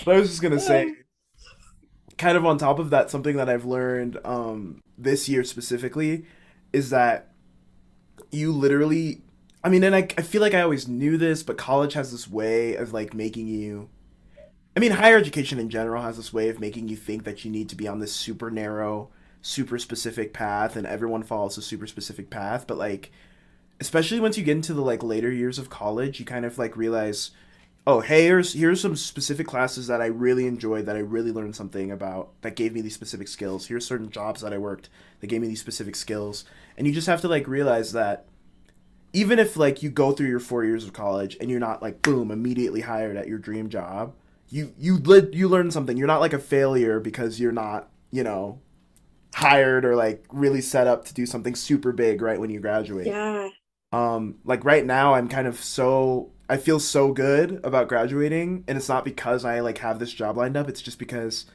[0.08, 0.94] but I was just gonna say,
[2.16, 6.24] kind of on top of that, something that I've learned um, this year specifically
[6.72, 7.30] is that
[8.30, 9.20] you literally,
[9.62, 12.26] I mean, and I, I feel like I always knew this, but college has this
[12.26, 13.90] way of like making you
[14.78, 17.50] I mean, higher education in general has this way of making you think that you
[17.50, 19.10] need to be on this super narrow,
[19.42, 22.66] super specific path, and everyone follows a super specific path.
[22.66, 23.10] But like,
[23.80, 26.76] especially once you get into the like later years of college, you kind of like
[26.76, 27.32] realize,
[27.88, 31.56] oh, hey, here's here's some specific classes that I really enjoyed, that I really learned
[31.56, 33.66] something about, that gave me these specific skills.
[33.68, 36.44] Here's certain jobs that I worked that gave me these specific skills,
[36.76, 38.26] and you just have to like realize that
[39.12, 42.02] even if like you go through your four years of college and you're not like
[42.02, 44.14] boom immediately hired at your dream job
[44.50, 44.98] you you
[45.32, 48.60] you learn something you're not like a failure because you're not you know
[49.34, 53.06] hired or like really set up to do something super big right when you graduate
[53.06, 53.48] Yeah.
[53.92, 58.76] um like right now i'm kind of so i feel so good about graduating and
[58.78, 61.46] it's not because i like have this job lined up it's just because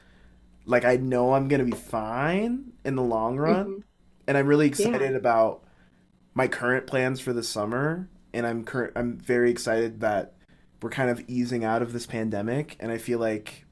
[0.66, 3.82] like i know i'm gonna be fine in the long run Mhm.
[4.28, 5.62] and i'm really excited about
[6.34, 10.32] my current plans for the summer and i'm current i'm very excited that
[10.82, 13.64] we're kind of easing out of this pandemic and i feel like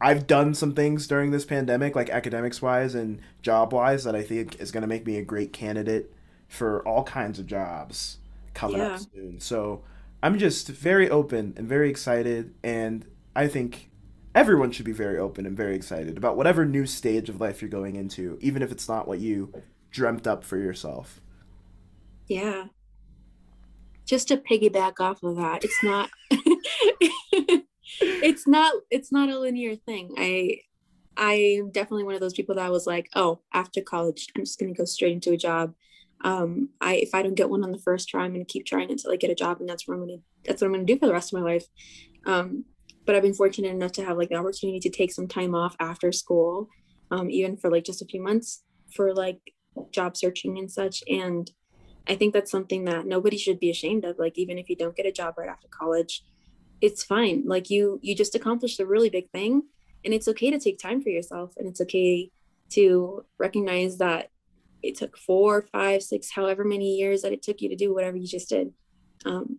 [0.00, 4.22] i've done some things during this pandemic like academics wise and job wise that i
[4.22, 6.12] think is going to make me a great candidate
[6.48, 8.18] for all kinds of jobs
[8.54, 8.94] coming Yeah.
[8.94, 9.82] up soon so
[10.22, 13.04] i'm just very open and very excited and
[13.36, 13.90] i think
[14.34, 17.68] everyone should be very open and very excited about whatever new stage of life you're
[17.70, 19.52] going into even if it's not what you
[19.90, 21.20] dreamt up for yourself
[22.28, 22.64] Yeah.
[24.06, 26.10] Just to piggyback off of that, it's not
[28.00, 30.14] it's not it's not a linear thing.
[30.18, 30.58] I
[31.16, 34.74] I'm definitely one of those people that was like, oh, after college, I'm just gonna
[34.74, 35.74] go straight into a job.
[36.22, 38.90] Um, I if I don't get one on the first try, I'm gonna keep trying
[38.90, 40.98] until I get a job, and that's what I'm gonna that's what I'm gonna do
[40.98, 41.66] for the rest of my life.
[42.26, 42.64] Um,
[43.04, 45.76] but I've been fortunate enough to have like the opportunity to take some time off
[45.80, 46.68] after school,
[47.10, 48.62] um, even for like just a few months
[48.94, 49.40] for like
[49.90, 51.02] job searching and such.
[51.08, 51.50] And
[52.06, 54.18] I think that's something that nobody should be ashamed of.
[54.18, 56.22] Like even if you don't get a job right after college,
[56.80, 57.44] it's fine.
[57.46, 59.62] Like you you just accomplished a really big thing
[60.04, 62.30] and it's okay to take time for yourself and it's okay
[62.70, 64.30] to recognize that
[64.82, 68.16] it took four, five, six, however many years that it took you to do whatever
[68.16, 68.72] you just did.
[69.24, 69.58] Um,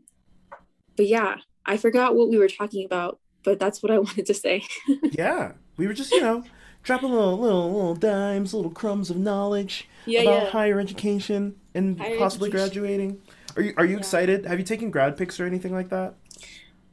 [0.97, 4.33] but yeah, I forgot what we were talking about, but that's what I wanted to
[4.33, 4.63] say.
[5.11, 6.43] yeah we were just you know
[6.83, 10.49] dropping little little little dimes little crumbs of knowledge yeah, about yeah.
[10.51, 12.67] higher education and Higher possibly education.
[12.83, 13.21] graduating
[13.55, 13.97] are you are you Yeah.
[13.99, 16.13] excited have you taken grad pics or anything like that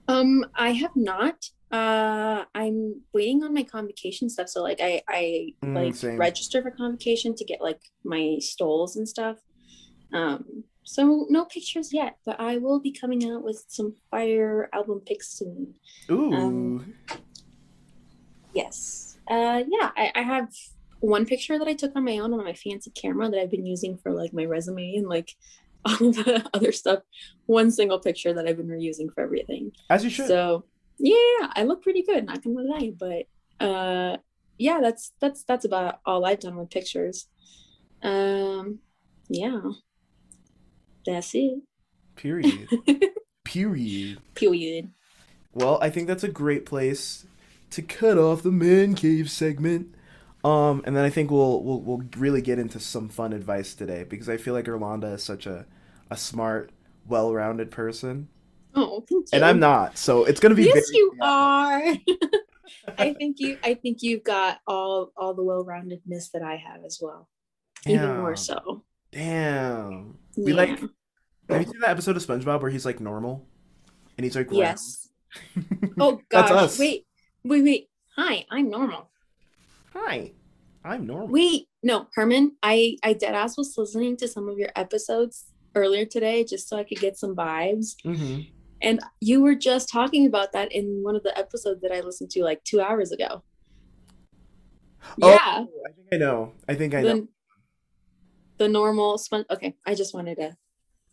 [0.09, 1.51] Um, I have not.
[1.71, 4.49] Uh, I'm waiting on my convocation stuff.
[4.49, 6.19] So like I I Mm, like same.
[6.19, 9.37] register for convocation to get like my stoles and stuff.
[10.13, 15.03] Um, so no pictures yet, but I will be coming out with some fire album
[15.07, 15.75] pics soon.
[16.11, 16.95] ooh Um,
[18.55, 19.17] Yes.
[19.31, 20.49] Uh, yeah, I, I have
[21.01, 23.65] one picture that I took on my own on my fancy camera that I've been
[23.67, 25.31] using for like my resume and like
[25.85, 27.01] all the other stuff.
[27.47, 29.73] One single picture that I've been reusing for everything.
[29.89, 30.65] as you should So
[31.01, 32.93] yeah, I look pretty good, not gonna lie.
[32.97, 34.19] But uh
[34.59, 37.27] yeah, that's that's that's about all I've done with pictures.
[38.03, 38.81] Um
[39.29, 39.61] yeah.
[41.07, 41.61] That's it.
[42.17, 42.69] period
[43.45, 44.91] period Period.
[45.53, 47.27] Well, I think that's a great place
[47.71, 49.95] to cut off the man cave segment.
[50.45, 54.05] Um, and then I think we'll we'll we'll really get into some fun advice today
[54.05, 55.67] because I feel like Irlanda is such a
[56.11, 56.71] a smart,
[57.07, 58.29] well-rounded person,
[58.75, 59.99] Oh, and I'm not.
[59.99, 61.83] So it's gonna be Yes, you are.
[62.99, 66.99] I think you I think you've got all all the well-roundedness that I have as
[67.03, 67.29] well.
[67.87, 68.85] Even more so.
[69.11, 70.19] Damn.
[70.37, 70.79] We like.
[71.49, 73.47] Have you seen that episode of SpongeBob where he's like normal,
[74.17, 74.59] and he's like round?
[74.59, 75.09] Yes.
[76.01, 76.79] Oh gosh.
[76.79, 77.07] Wait.
[77.45, 77.89] Wait, wait.
[78.17, 79.11] Hi, I'm normal.
[79.95, 80.33] Hi,
[80.85, 81.29] I'm normal.
[81.29, 86.05] Wait, no, Herman, I I dead ass was listening to some of your episodes earlier
[86.05, 87.97] today just so I could get some vibes.
[88.03, 88.41] hmm
[88.83, 92.31] And you were just talking about that in one of the episodes that I listened
[92.31, 93.43] to like two hours ago.
[95.23, 95.65] Oh, Yeah.
[95.87, 96.53] I think I know.
[96.69, 97.09] I think I know.
[97.15, 97.29] The,
[98.59, 100.57] the normal spon okay, I just wanted to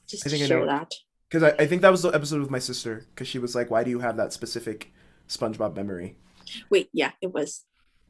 [0.08, 0.66] just I think I know.
[0.66, 0.94] that.
[1.30, 3.06] Because I, I think that was the episode with my sister.
[3.14, 4.94] Because she was like, "Why do you have that specific
[5.28, 6.18] SpongeBob memory?"
[6.70, 7.66] Wait, yeah, it was.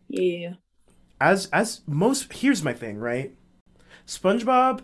[0.07, 0.53] Yeah.
[1.19, 3.35] As as most here's my thing, right?
[4.05, 4.81] SpongeBob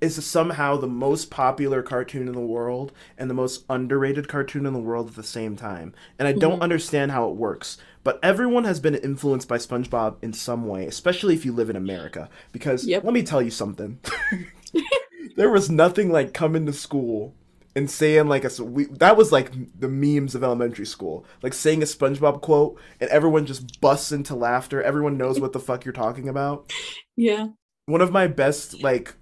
[0.00, 4.72] is somehow the most popular cartoon in the world and the most underrated cartoon in
[4.72, 5.92] the world at the same time.
[6.18, 6.62] And I don't Mhm.
[6.62, 7.76] understand how it works.
[8.02, 11.76] But everyone has been influenced by SpongeBob in some way, especially if you live in
[11.76, 12.30] America.
[12.50, 13.04] Because Yep.
[13.04, 13.98] let me tell you something.
[15.36, 17.34] there was nothing like coming to school
[17.76, 21.82] and saying like a we, that was like the memes of elementary school like saying
[21.82, 25.92] a spongebob quote and everyone just busts into laughter everyone knows what the fuck you're
[25.92, 26.70] talking about
[27.16, 27.48] Yeah.
[27.86, 29.14] one of my best like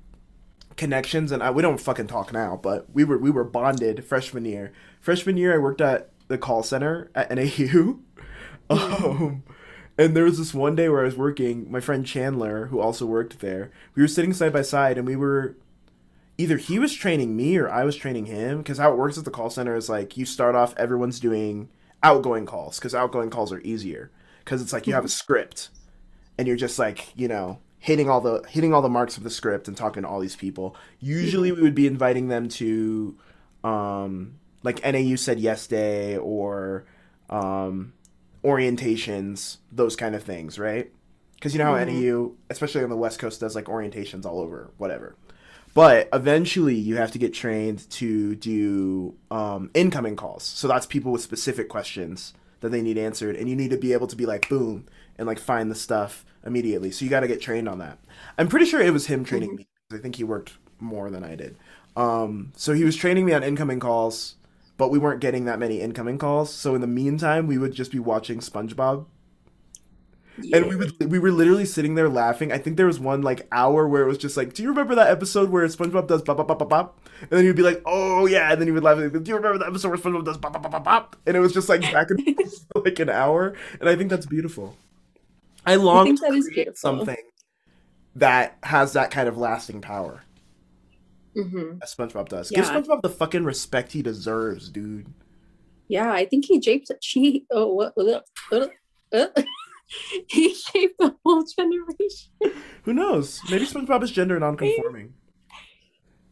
[0.78, 4.44] connections and I, we don't fucking talk now but we were we were bonded freshman
[4.46, 4.72] year.
[5.00, 7.98] Freshman year i worked at the call center at nau
[8.70, 9.44] Um,
[9.96, 13.06] and there was this one day where I was working, my friend Chandler, who also
[13.06, 15.56] worked there, we were sitting side by side and we were
[16.38, 19.24] either he was training me or I was training him because how it works at
[19.24, 21.68] the call center is like you start off everyone's doing
[22.02, 24.12] outgoing calls because outgoing calls are easier
[24.44, 25.70] because it's like you have a script
[26.38, 29.30] and you're just like you know hitting all the hitting all the marks of the
[29.30, 30.76] script and talking to all these people.
[31.00, 33.16] Usually we would be inviting them to
[33.64, 36.84] um like NAU said yes day or
[37.30, 37.92] um
[38.44, 40.90] orientations those kind of things right?
[41.34, 44.70] Because you know how NAU especially on the west coast does like orientations all over
[44.76, 45.14] whatever.
[45.74, 50.42] But eventually you have to get trained to do um, incoming calls.
[50.42, 53.92] So that's people with specific questions that they need answered and you need to be
[53.92, 54.86] able to be like boom
[55.18, 57.98] and like find the stuff immediately so you got to get trained on that
[58.38, 59.66] i'm pretty sure it was him training me.
[59.92, 61.56] i think he worked more than i did
[61.96, 64.36] um, so he was training me on incoming calls
[64.76, 67.90] but we weren't getting that many incoming calls so in the meantime we would just
[67.90, 69.06] be watching spongebob
[70.52, 72.52] and we would we were literally sitting there laughing.
[72.52, 74.94] I think there was one like hour where it was just like, "Do you remember
[74.94, 77.82] that episode where SpongeBob does bop bop bop bop bop?" And then you'd be like,
[77.84, 78.98] "Oh yeah," and then you would laugh.
[78.98, 81.16] Like, Do you remember that episode where SpongeBob does bop bop bop bop bop?
[81.26, 84.10] And it was just like back and forth for like an hour, and I think
[84.10, 84.76] that's beautiful.
[85.68, 86.76] I long think to that create beautiful.
[86.76, 87.16] something
[88.16, 90.22] that has that kind of lasting power
[91.34, 92.50] hmm as SpongeBob does.
[92.50, 95.06] Give SpongeBob the fucking respect he deserves, dude.
[95.88, 96.90] Yeah, I think he shaped.
[97.00, 97.44] She.
[97.50, 97.92] Oh, what?
[97.96, 98.20] Uh,
[98.52, 98.66] uh,
[99.12, 99.26] uh,
[100.28, 102.62] he shaped the whole generation.
[102.82, 103.40] Who knows?
[103.50, 105.14] Maybe SpongeBob is gender nonconforming.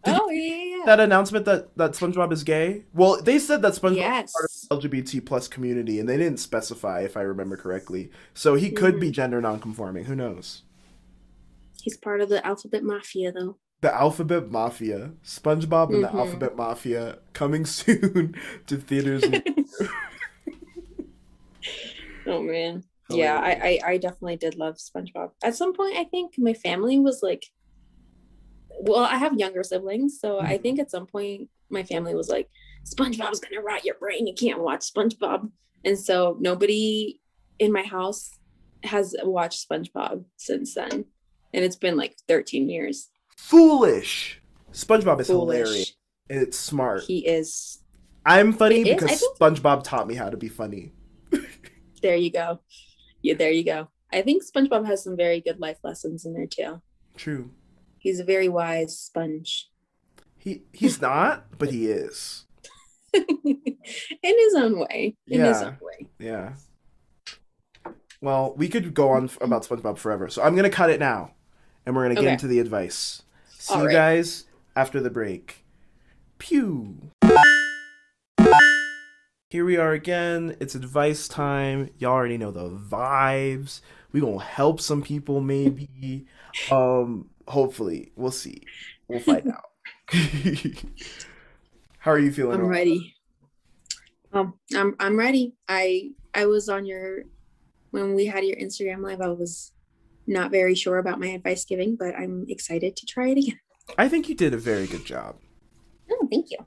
[0.05, 0.83] Did oh yeah, yeah, yeah.
[0.87, 2.85] that announcement that that SpongeBob is gay?
[2.93, 4.29] Well, they said that SpongeBob Yes.
[4.29, 8.11] is part of LGBT plus community, and they didn't specify, if I remember correctly.
[8.35, 9.01] So he could Mm-hmm.
[9.01, 10.05] be gender nonconforming.
[10.07, 10.63] Who knows?
[11.81, 13.57] He's part of the alphabet mafia, though.
[13.81, 16.15] The Alphabet Mafia, SpongeBob and the Mhm.
[16.15, 18.35] Alphabet Mafia, coming soon
[18.67, 19.29] to theaters.
[22.27, 22.85] Oh man.
[23.09, 25.31] Yeah, I, I I definitely did love SpongeBob.
[25.45, 27.47] At some point, I think my family was like,
[28.81, 30.59] well, I have younger siblings, so I Mhm.
[30.59, 32.49] think at some point my family was like,
[32.87, 34.27] SpongeBob's gonna rot your brain.
[34.27, 35.51] You can't watch SpongeBob,
[35.85, 37.21] and so nobody
[37.59, 38.31] in my house
[38.85, 41.05] has watched SpongeBob since then,
[41.53, 43.09] and it's been like 13 years.
[43.37, 44.41] Foolish.
[44.73, 45.57] SpongeBob is Foolish.
[45.59, 45.93] hilarious.
[46.29, 47.03] And it's smart.
[47.05, 47.81] He is.
[48.25, 50.93] I'm funny It because think- SpongeBob taught me how to be funny.
[52.03, 52.61] There you go.
[53.23, 53.89] Yeah, there you go.
[54.13, 56.81] I think SpongeBob has some very good life lessons in there too.
[57.17, 57.51] True.
[57.99, 59.71] He's a very wise sponge.
[60.39, 62.46] He he's not, but he is.
[63.45, 65.17] in his own way.
[65.29, 65.67] In his Yeah.
[65.69, 66.07] own way.
[66.19, 66.53] Yeah.
[68.21, 71.33] Well, we could go on about SpongeBob forever, so I'm gonna cut it now,
[71.85, 72.33] and we're gonna get Okay.
[72.33, 73.23] into the advice.
[73.51, 73.93] See All you right.
[73.93, 75.65] guys after the break.
[76.39, 77.11] Pew.
[79.51, 80.57] Here we are again.
[80.61, 81.91] It's advice time.
[81.99, 83.81] Y'all already know the vibes.
[84.13, 86.27] We gonna help some people, maybe.
[86.71, 88.63] Um, hopefully, we'll see.
[89.09, 89.65] We'll find out.
[92.07, 92.61] How are you feeling?
[92.61, 93.17] I'm ready.
[94.33, 95.57] Um, I'm I'm ready.
[95.69, 97.25] I I was on your
[97.91, 99.21] when we had your Instagram live.
[99.21, 99.73] I was
[100.25, 103.59] not very sure about my advice giving, but I'm excited to try it again.
[103.99, 105.39] I think you did a very good job.
[106.09, 106.59] Oh, thank you.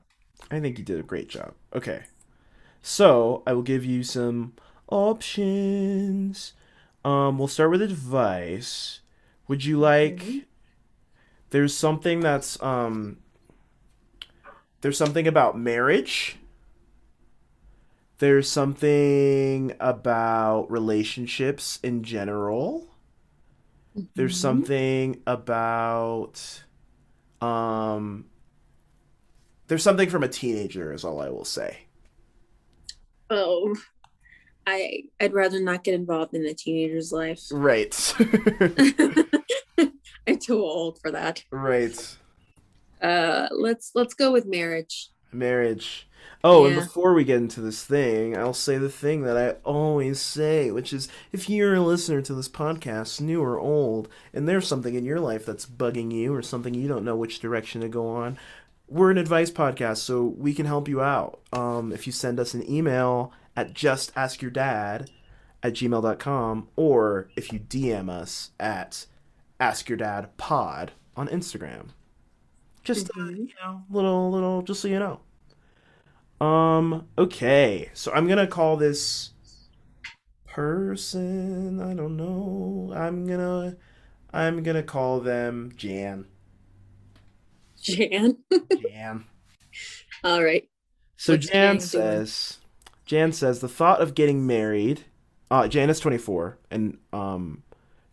[0.50, 1.54] I think you did a great job.
[1.74, 2.02] Okay.
[2.82, 4.52] So, I will give you some
[4.88, 6.52] options.
[7.02, 9.00] Um, we'll start with advice.
[9.48, 10.44] Would you like Mhm.
[11.48, 13.20] There's something that's um
[14.80, 16.36] there's something about marriage.
[18.18, 22.86] There's something about relationships in general.
[24.14, 24.40] There's Mhm.
[24.40, 26.62] something about
[27.40, 28.26] um
[29.68, 31.78] there's something from a teenager is all I will say.
[33.30, 33.74] Oh,
[34.66, 37.40] I I'd rather not get involved in a teenager's life.
[37.50, 37.94] Right.
[40.26, 41.42] I'm too old for that.
[41.50, 42.16] right.
[43.00, 45.08] Uh, let's let's go with marriage.
[45.32, 46.06] Marriage.
[46.42, 50.20] Oh, and before we get into this thing, I'll say the thing that I always
[50.20, 54.66] say, which is if you're a listener to this podcast, new or old, and there's
[54.66, 57.88] something in your life that's bugging you or something you don't know which direction to
[57.88, 58.38] go on,
[58.88, 61.40] we're an advice podcast, so we can help you out.
[61.52, 65.08] Um, if you send us an email at justaskyourdad
[65.62, 69.06] at gmail.com or if you DM us at
[69.60, 71.90] askyourdadpod on Instagram.
[72.94, 73.36] Just uh, Mhm.
[73.48, 75.20] you know, little little just so you know.
[76.44, 77.90] Um okay.
[77.94, 79.30] So I'm going to call this
[80.46, 82.92] person, I don't know.
[82.94, 83.76] I'm going to
[84.32, 86.26] I'm to call them Jan.
[87.80, 88.38] Jan.
[88.82, 89.24] Jan.
[90.24, 90.68] All right.
[91.16, 91.80] So What's Jan doing?
[91.80, 92.58] says
[93.04, 95.04] Jan says the thought of getting married
[95.50, 97.62] Uh, Jan is 24, and um,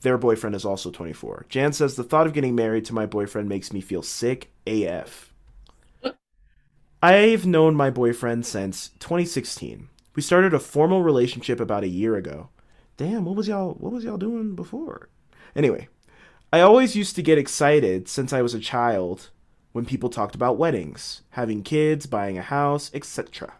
[0.01, 1.45] their boyfriend is also 24.
[1.49, 5.33] Jan says the thought of getting married to my boyfriend makes me feel sick AF.
[7.01, 9.89] I've known my boyfriend since 2016.
[10.15, 12.49] We started a formal relationship about a year ago.
[12.97, 15.10] Damn, what was y'all what was y'all doing before?
[15.55, 15.88] Anyway,
[16.51, 19.29] I always used to get excited since I was a child
[19.73, 23.53] when people talked about weddings, having kids, buying a house, etc.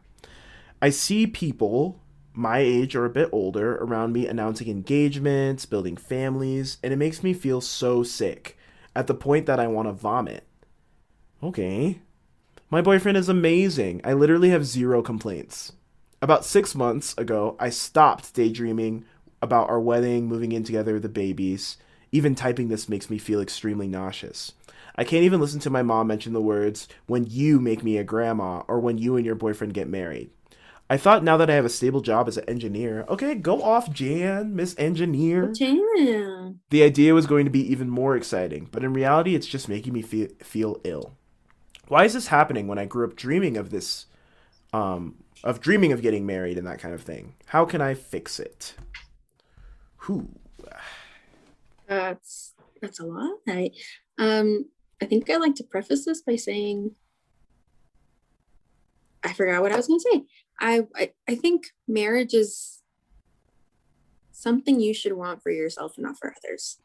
[0.82, 2.00] I see people
[2.38, 7.24] my age or a bit older around me announcing engagements, building families, and it makes
[7.24, 8.58] me feel so sick
[8.96, 10.46] at the point that I want to vomit.
[11.42, 12.00] Okay.
[12.70, 14.02] My boyfriend is amazing.
[14.04, 15.74] I literally have zero complaints.
[16.22, 19.06] About six months ago, I stopped daydreaming
[19.42, 21.78] about our wedding, moving in together, the babies.
[22.12, 24.54] Even typing this makes me feel extremely nauseous.
[24.96, 28.04] I can't even listen to my mom mention the words, when you make me a
[28.04, 30.32] grandma, or when you and your boyfriend get married.
[30.90, 33.92] I thought now that I have a stable job as an engineer, okay, go off,
[33.92, 35.52] Jan, Miss Engineer.
[35.52, 36.60] Jan.
[36.70, 39.92] The idea was going to be even more exciting, but in reality, it's just making
[39.92, 41.18] me feel, feel ill.
[41.90, 44.06] Why is this happening when I grew up dreaming of this,
[44.72, 47.36] um, of dreaming of getting married and that kind of thing?
[47.48, 48.76] How can I fix it?
[49.98, 50.30] Who?
[51.88, 53.40] That's that's a lot.
[53.48, 53.72] I
[54.18, 54.66] um
[55.02, 56.96] I think I like to preface this by saying
[59.24, 60.24] I forgot what I was gonna say.
[60.60, 62.82] I, I I think marriage is
[64.32, 66.80] something you should want for yourself and not for others.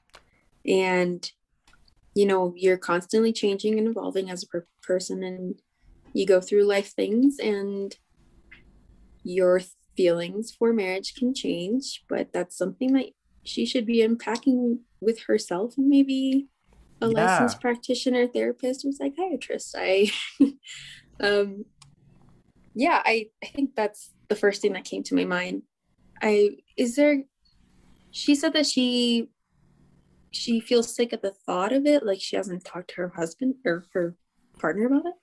[0.67, 1.31] And
[2.15, 5.61] you know, you're constantly changing and evolving as a per- person and
[6.15, 7.97] you go through life things and
[9.25, 9.61] your
[9.97, 13.07] feelings for marriage can change, but that's something that
[13.45, 16.49] she should be unpacking with herself and maybe
[17.01, 17.09] a Yeah.
[17.09, 19.75] licensed practitioner, therapist, or psychiatrist.
[19.77, 20.11] I
[21.23, 21.65] um
[22.75, 25.63] yeah, I, I think that's the first thing that came to my mind.
[26.23, 27.23] I is there
[28.11, 29.29] she said that she
[30.31, 33.57] she feels sick at the thought of it, like she hasn't talked to her husband
[33.67, 34.15] or her
[34.59, 35.15] partner about it.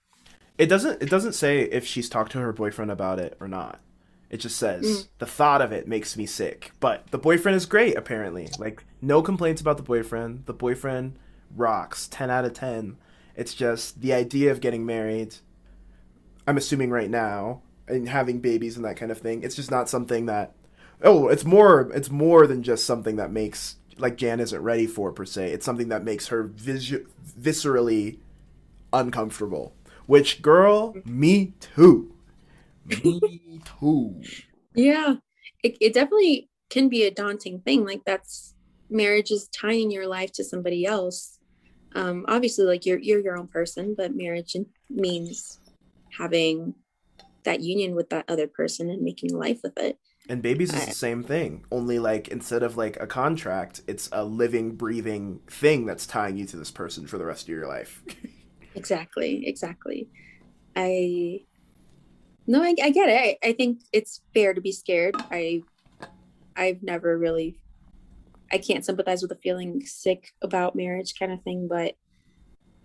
[0.57, 1.01] It doesn't.
[1.01, 3.79] It doesn't say if she's talked to her boyfriend about it or not.
[4.29, 5.07] It just says Mm.
[5.17, 6.71] the thought of it makes me sick.
[6.79, 8.49] But the boyfriend is great, apparently.
[8.59, 10.45] Like no complaints about the boyfriend.
[10.45, 11.17] The boyfriend
[11.55, 12.07] rocks.
[12.07, 12.97] Ten out of ten.
[13.35, 15.37] It's just the idea of getting married.
[16.49, 19.43] I'm assuming right now and having babies and that kind of thing.
[19.43, 20.55] It's just not something that.
[21.03, 21.91] Oh, it's more.
[21.93, 25.51] It's more than just something that makes like Jan isn't ready for per se.
[25.51, 27.05] It's something that makes her visu-
[27.39, 28.17] viscerally
[28.91, 29.75] uncomfortable.
[30.07, 32.15] Which, girl, me too.
[33.03, 34.19] Me too.
[34.73, 35.17] Yeah,
[35.61, 37.85] it, it definitely can be a daunting thing.
[37.85, 38.55] Like that's
[38.89, 41.37] marriage is tying your life to somebody else.
[41.93, 44.55] Um, obviously, like you're you're your own person, but marriage
[44.89, 45.59] means
[46.17, 46.75] having
[47.43, 49.97] that union with that other person and making life with it.
[50.27, 51.65] And babies is the same thing.
[51.71, 56.45] Only like instead of like a contract, it's a living, breathing thing that's tying you
[56.45, 58.03] to this person for the rest of your life.
[58.75, 60.09] Exactly, exactly.
[60.75, 61.41] I
[62.47, 63.37] no, I, I get it.
[63.43, 65.15] I, I think it's fair to be scared.
[65.31, 65.63] I
[66.55, 67.57] I've never really
[68.51, 71.95] I can't sympathize with the feeling sick about marriage kind of thing, but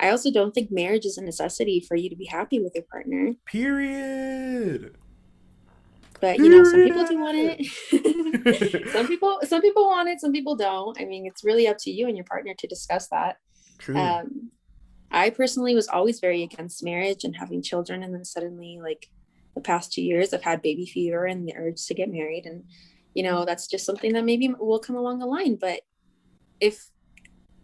[0.01, 2.85] I also don't think marriage is a necessity for you to be happy with your
[2.85, 3.35] partner.
[3.47, 4.97] Period.
[6.21, 8.89] But you know, some people do want it.
[8.93, 11.01] some people some people want it, some people don't.
[11.01, 13.37] I mean, it's really up to you and your partner to discuss that.
[13.79, 13.97] True.
[13.99, 14.51] um
[15.11, 19.11] i personally was always very against marriage and having children and then suddenly like
[19.55, 22.65] the past two years i've had baby fever and the urge to get married and
[23.15, 25.81] you know that's just something that maybe will come along the line but
[26.61, 26.89] if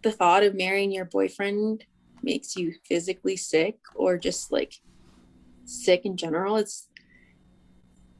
[0.03, 1.83] the thought of marrying your boyfriend
[2.23, 4.75] makes you physically sick or just like
[5.65, 6.87] sick in general it's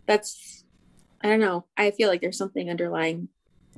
[0.07, 0.63] that's
[1.21, 3.27] i don't know i feel like there's something underlying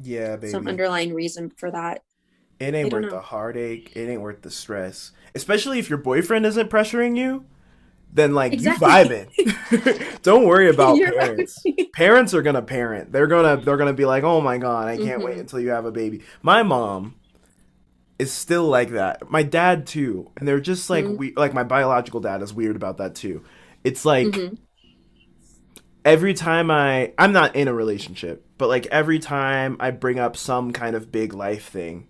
[0.02, 0.52] yeah, baby.
[0.52, 2.02] some underlying reason for that
[2.60, 3.10] It ain't worth know.
[3.12, 3.92] the heartache.
[3.96, 5.12] It ain't worth the stress.
[5.36, 7.46] Especially if your boyfriend isn't pressuring you,
[8.12, 8.88] then like Exactly.
[8.88, 8.94] you
[9.46, 10.22] vibing.
[10.24, 11.28] Don't worry about You're right.
[11.28, 11.64] parents.
[11.94, 13.12] Parents are gonna parent.
[13.12, 15.42] They're gonna they're gonna be like, oh my god, I can't wait Mhm.
[15.42, 16.24] until you have a baby.
[16.42, 17.16] My mom
[18.24, 19.30] is still like that.
[19.30, 21.18] My dad too, and they're just like Mhm.
[21.18, 23.44] we like my biological dad is weird about that too.
[23.84, 24.58] It's like Mhm.
[26.06, 30.36] every time I I'm not in a relationship, but like every time I bring up
[30.38, 32.08] some kind of big life thing,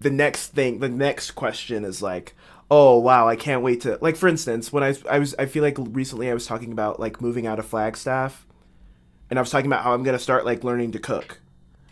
[0.00, 2.34] the next thing, the next question is like,
[2.70, 5.62] "Oh, wow, I can't wait to like for instance, when I I was I feel
[5.62, 8.46] like recently I was talking about like moving out of Flagstaff
[9.30, 11.40] and I was talking about how I'm going to start like learning to cook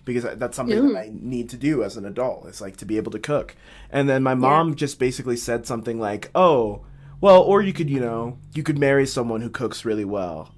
[0.06, 0.92] because that's something Mm.
[0.94, 2.46] that I need to do as an adult.
[2.48, 3.54] It's like to be able to cook.
[3.90, 6.86] And then my mom just basically said something like, "Oh,
[7.20, 10.54] well, or you could, you know, you could marry someone who cooks really well."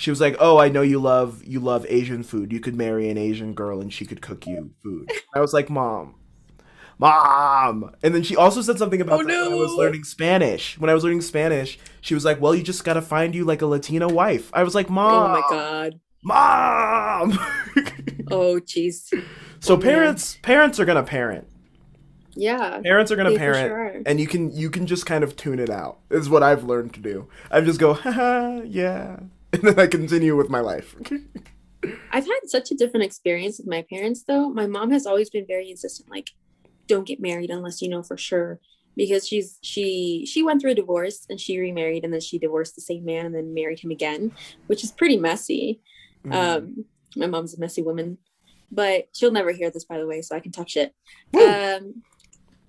[0.00, 2.52] she was like, "Oh, I know you love you love Asian food.
[2.52, 5.68] You could marry an Asian girl and she could cook you food." I was like,
[5.68, 6.14] "Mom,
[6.98, 10.78] mom!" And then she also said something about Oh, that when I was learning Spanish.
[10.78, 13.62] When I was learning Spanish, she was like, "Well, you just gotta find you like
[13.62, 16.00] a Latina wife." I was like, "Mom, Oh my god.
[16.28, 17.38] Mom."
[18.30, 19.08] Oh jeez.
[19.60, 19.86] so Oh, man.
[19.86, 21.46] parents parents are gonna parent.
[22.36, 22.78] Yeah.
[22.84, 25.70] Parents are gonna parent, sure and you can you can just kind of tune it
[25.70, 26.00] out.
[26.10, 27.28] Is what I've learned to do.
[27.50, 29.20] I just go, haha, yeah,
[29.54, 30.94] and then I continue with my life.
[32.12, 34.50] I've had such a different experience with my parents though.
[34.50, 36.28] My mom has always been very insistent, like,
[36.86, 38.60] don't get married unless you know for sure.
[38.94, 42.74] Because she's she she went through a divorce and she remarried and then she divorced
[42.74, 44.32] the same man and then married him again,
[44.66, 45.80] which is pretty messy.
[46.24, 46.34] Mm.
[46.34, 46.84] Um
[47.16, 48.18] my mom's a messy woman.
[48.70, 50.94] But she'll never hear this by the way, so I can talk shit.
[51.34, 52.02] Um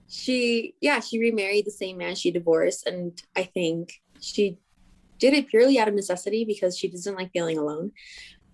[0.07, 4.57] she yeah, she remarried the same man she divorced and I think she
[5.19, 7.91] did it purely out of necessity because she doesn't like feeling alone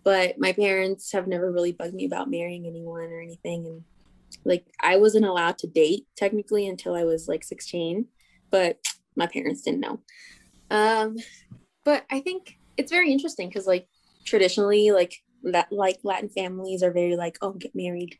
[0.05, 3.83] but my parents have never really bugged me about marrying anyone or anything and
[4.45, 8.05] like i wasn't allowed to date technically until i was like 16
[8.51, 8.79] but
[9.15, 9.99] my parents didn't know
[10.71, 11.17] um
[11.83, 13.87] but i think it's very interesting because like
[14.25, 18.17] traditionally like that like latin families are very like oh get married.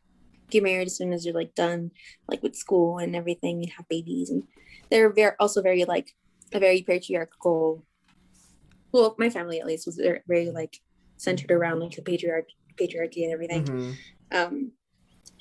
[0.48, 1.90] Get married as soon as you're like done
[2.28, 4.30] like with school and everything and have babies.
[4.30, 4.44] And
[4.90, 6.14] they're very also very like
[6.52, 7.84] a very patriarchal
[8.92, 10.80] well my family at least was very, like
[11.16, 12.48] centered around like the patriarch
[12.80, 13.64] patriarchy and everything.
[13.64, 13.94] Mhm.
[14.32, 14.72] um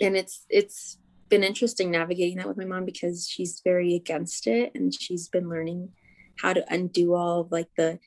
[0.02, 0.98] and it's it's
[1.30, 5.50] been interesting navigating that with my mom because she's very against it and she's been
[5.50, 5.90] learning
[6.38, 8.00] how to undo all of like the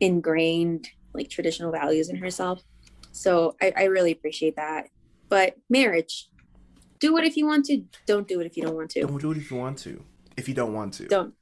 [0.00, 2.62] ingrained like traditional values in herself
[3.12, 4.88] so i, I really appreciate that
[5.28, 6.28] but marriage
[7.00, 9.20] do it if you want to don't do it if you don't want to Don't
[9.20, 10.02] do it if you want to.
[10.36, 11.06] If you don't want to.
[11.06, 11.34] don't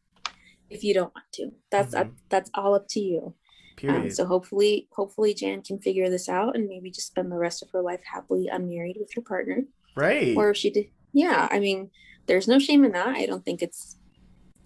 [0.70, 2.12] if you don't want to that's Mhm.
[2.29, 3.35] that's all up to you um,
[3.77, 4.14] Period.
[4.14, 7.70] so hopefully hopefully jan can figure this out and maybe just spend the rest of
[7.70, 9.64] her life happily unmarried with her partner
[9.97, 10.37] right.
[10.37, 11.91] or if she did yeah i mean
[12.27, 13.97] there's no shame in that i don't think it's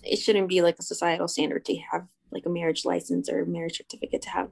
[0.05, 3.77] it shouldn't be like a societal standard to have like a marriage license or marriage
[3.79, 4.51] certificate to have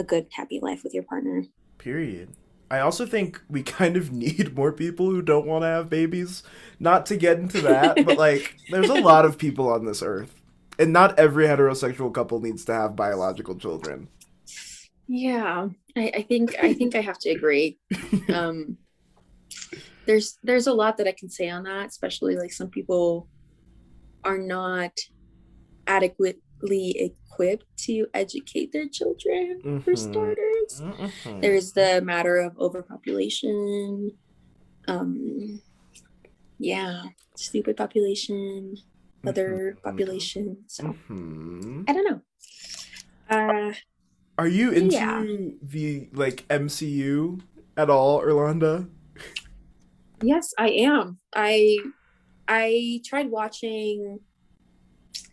[0.00, 1.44] a good happy life with your partner
[1.78, 2.30] Period.
[2.70, 6.42] I also think we kind of need more people who don't want to have babies.
[6.78, 10.40] Not to get into that, but like, there's a lot of people on this earth.
[10.78, 14.08] And not every heterosexual couple needs to have biological children.
[15.08, 17.78] yeah i, I think i think i have to agree
[18.32, 18.78] um
[20.06, 23.28] there's there's a lot that i can say on that especially like some people
[24.22, 24.92] are not
[25.88, 29.98] adequately equipped to educate their children for Mhm.
[29.98, 31.40] starters Mhm.
[31.40, 34.12] there's the matter of overpopulation
[34.88, 35.62] um
[36.58, 37.02] yeah
[37.36, 38.76] stupid population
[39.26, 39.82] other Mhm.
[39.82, 41.84] population so Mhm.
[41.88, 42.20] i don't know
[43.30, 43.72] uh
[44.38, 45.24] Are you into Yeah.
[45.62, 47.40] the like MCU
[47.76, 48.88] at all, Irlanda?
[50.22, 51.78] yes i am i
[52.48, 54.20] i tried watching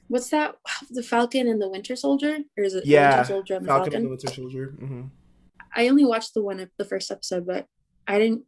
[0.10, 0.56] what's that
[0.92, 3.84] the falcon and the winter soldier or is it the Yeah, winter soldier and Falcon
[3.92, 4.66] falcon, and the Winter Soldier.
[4.80, 5.02] hmm
[5.76, 7.68] i only watched the one the first episode but
[8.08, 8.44] i didn't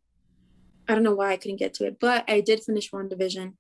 [0.88, 3.53] i don't know why i couldn't get to it but i did finish WandaVision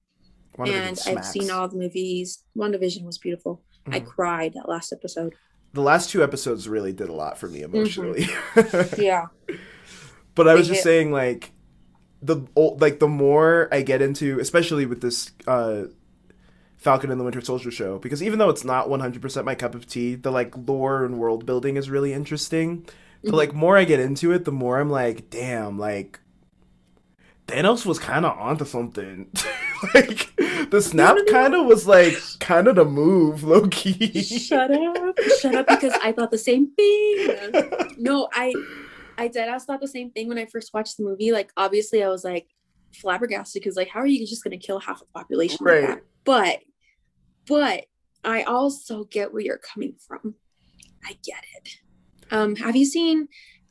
[0.65, 2.43] and I've seen all the movies.
[2.57, 3.61] WandaVision was beautiful.
[3.87, 4.05] I Mhm.
[4.07, 5.35] cried that last episode.
[5.71, 8.27] The last two episodes really did a lot for me emotionally.
[8.97, 9.27] Yeah.
[10.35, 11.51] but I was They just hit- saying, like
[12.21, 15.83] the old, like the more I get into, especially with this uh,
[16.79, 19.53] Falcon and the Winter Soldier show, because even though it's not one hundred percent my
[19.53, 22.85] cup of tea, the like lore and world building is really interesting.
[23.23, 23.37] But Mhm.
[23.37, 26.19] like more I get into it, the more I'm like, damn, like
[27.47, 29.29] Thanos was kind of onto something.
[29.93, 30.33] like
[30.69, 34.21] the snap kind of was like kind of the move, low key.
[34.21, 35.19] Shut up.
[35.41, 37.71] Shut up because I thought the same thing.
[37.97, 38.53] No, I
[39.17, 41.31] I did ask thought the same thing when I first watched the movie.
[41.33, 42.47] Like obviously I was like
[42.95, 45.81] flabbergasted because like how are you just gonna kill half the population Right.
[45.81, 46.03] like that?
[46.23, 46.59] But
[47.49, 47.85] but
[48.23, 50.35] I also get where you're coming from.
[51.03, 51.69] I get it.
[52.31, 53.27] Um have you seen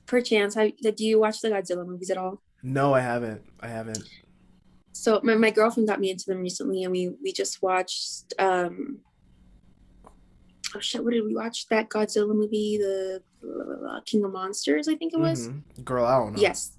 [0.07, 2.43] perchance have, do you watch the Godzilla movies at all?
[2.63, 3.43] No, I haven't.
[3.61, 4.03] I haven't.
[4.93, 8.99] so my, my girlfriend got me into them recently and we we just watched um
[10.75, 13.23] oh shit what did we watch that godzilla movie the
[13.89, 15.85] uh, king of monsters i think it was Mhm.
[15.85, 16.41] Girl, I don't know.
[16.43, 16.73] yes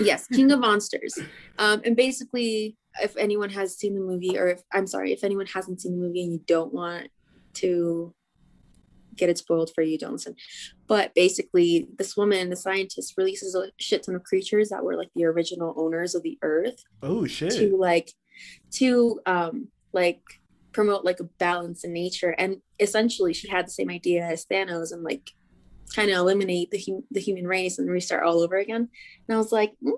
[0.00, 1.18] yes king of monsters.
[1.58, 5.46] Um and basically if anyone has seen the movie or if i'm sorry if anyone
[5.46, 7.08] hasn't seen the movie and you don't want
[7.54, 8.14] to
[9.16, 10.34] get it spoiled for you don't listen.
[10.88, 15.10] But basically this woman the scientist releases a shit ton of creatures that were like
[15.14, 17.52] the original owners of the earth Oh shit.
[17.52, 18.10] to like
[18.72, 20.20] to um like
[20.72, 22.34] promote like a balance in nature.
[22.36, 25.30] And essentially she had the same idea as thanos and like
[25.94, 28.88] kind of eliminate the hum- the human race and restart all over again.
[29.28, 29.92] And I was like, mm,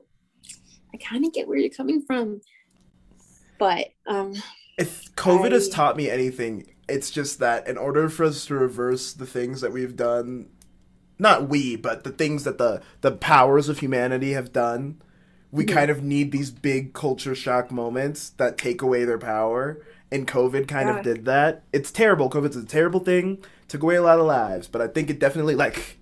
[0.94, 2.40] I kind of get where you're coming from,
[3.58, 4.34] but um,
[4.78, 9.12] If COVID has taught me anything, it's just that in order for us to reverse
[9.12, 10.48] the things that we've done,
[11.18, 15.00] not we, but the things that the the powers of humanity have done,
[15.50, 15.72] we Mhm.
[15.72, 19.82] kind of need these big culture shock moments that take away their power.
[20.16, 20.98] And COVID kind Yeah.
[20.98, 21.64] of did that.
[21.72, 22.30] It's terrible.
[22.30, 23.44] COVID's a terrible thing.
[23.68, 25.98] Took away a lot of lives, but I think it definitely like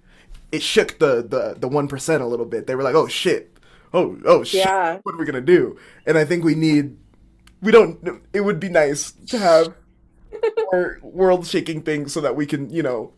[0.52, 2.66] it shook the the the one percent a little bit.
[2.66, 3.56] They were like, "Oh shit,
[3.94, 6.96] oh oh shit, yeah, what are we gonna do?" And I think we need.
[7.62, 8.22] We don't.
[8.34, 9.74] It would be nice to have
[10.72, 13.12] more world-shaking things so that we can, you know,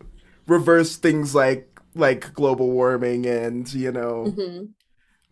[0.46, 4.76] reverse things like like global warming and you know hmm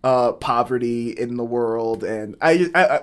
[0.03, 2.05] uh, poverty in the world.
[2.05, 3.01] And I, I I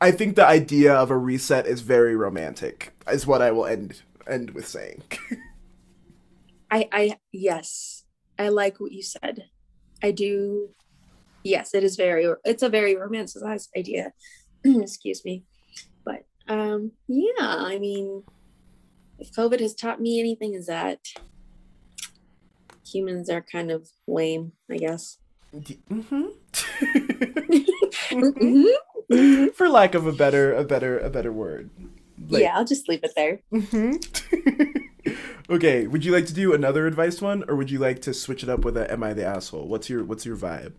[0.00, 2.92] I think the idea of a reset is very romantic.
[3.10, 5.02] Is what I will end end with saying.
[6.70, 8.04] I I yes,
[8.38, 9.44] I like what you said.
[10.02, 10.70] I do.
[11.42, 12.26] Yes, it is very.
[12.44, 14.12] It's a very romanticized idea.
[14.64, 15.44] Excuse me,
[16.04, 17.32] but um, yeah.
[17.40, 18.22] I mean,
[19.18, 21.00] if COVID has taught me anything, is that
[22.86, 24.52] humans are kind of lame.
[24.70, 25.18] I guess.
[25.54, 26.24] mm-hmm.
[28.10, 28.66] Mhm.
[29.54, 31.70] For lack of a better a better a better word.
[32.28, 33.40] Like- yeah, I'll just leave it there.
[33.52, 35.12] Mm-hmm.
[35.52, 38.42] okay, would you like to do another advice one, or would you like to switch
[38.42, 39.66] it up with a "Am I the asshole"?
[39.66, 40.72] What's your What's your vibe?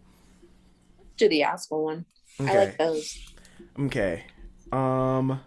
[1.18, 2.06] Do the asshole one.
[2.40, 2.58] I Okay.
[2.60, 3.34] like those.
[3.80, 4.24] Okay.
[4.72, 5.42] Um.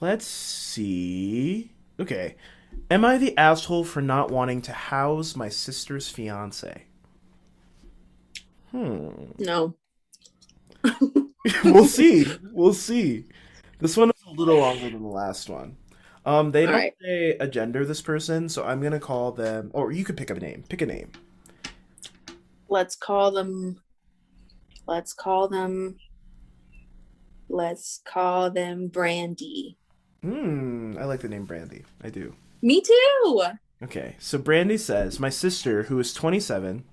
[0.00, 1.70] Let's see.
[2.00, 2.34] Okay.
[2.90, 6.82] Am I the asshole for not wanting to house my sister's fiance?
[8.72, 9.08] Hmm.
[9.38, 9.76] No.
[11.64, 12.26] we'll see.
[12.52, 13.26] We'll see.
[13.78, 15.76] This one is a little longer than the last one.
[16.26, 16.94] Um, they don't Alright.
[17.02, 17.84] say a gender.
[17.84, 19.70] This person, so I'm gonna call them.
[19.74, 20.64] Or you could pick up a name.
[20.68, 21.12] Pick a name.
[22.68, 23.82] Let's call them.
[24.86, 25.96] Let's call them.
[27.48, 29.76] Let's call them Brandy.
[30.22, 30.96] Hmm.
[30.98, 31.84] I like the name Brandy.
[32.02, 32.34] I do.
[32.62, 33.42] Me too.
[33.82, 36.84] Okay, so Brandy says, My sister, who is 27,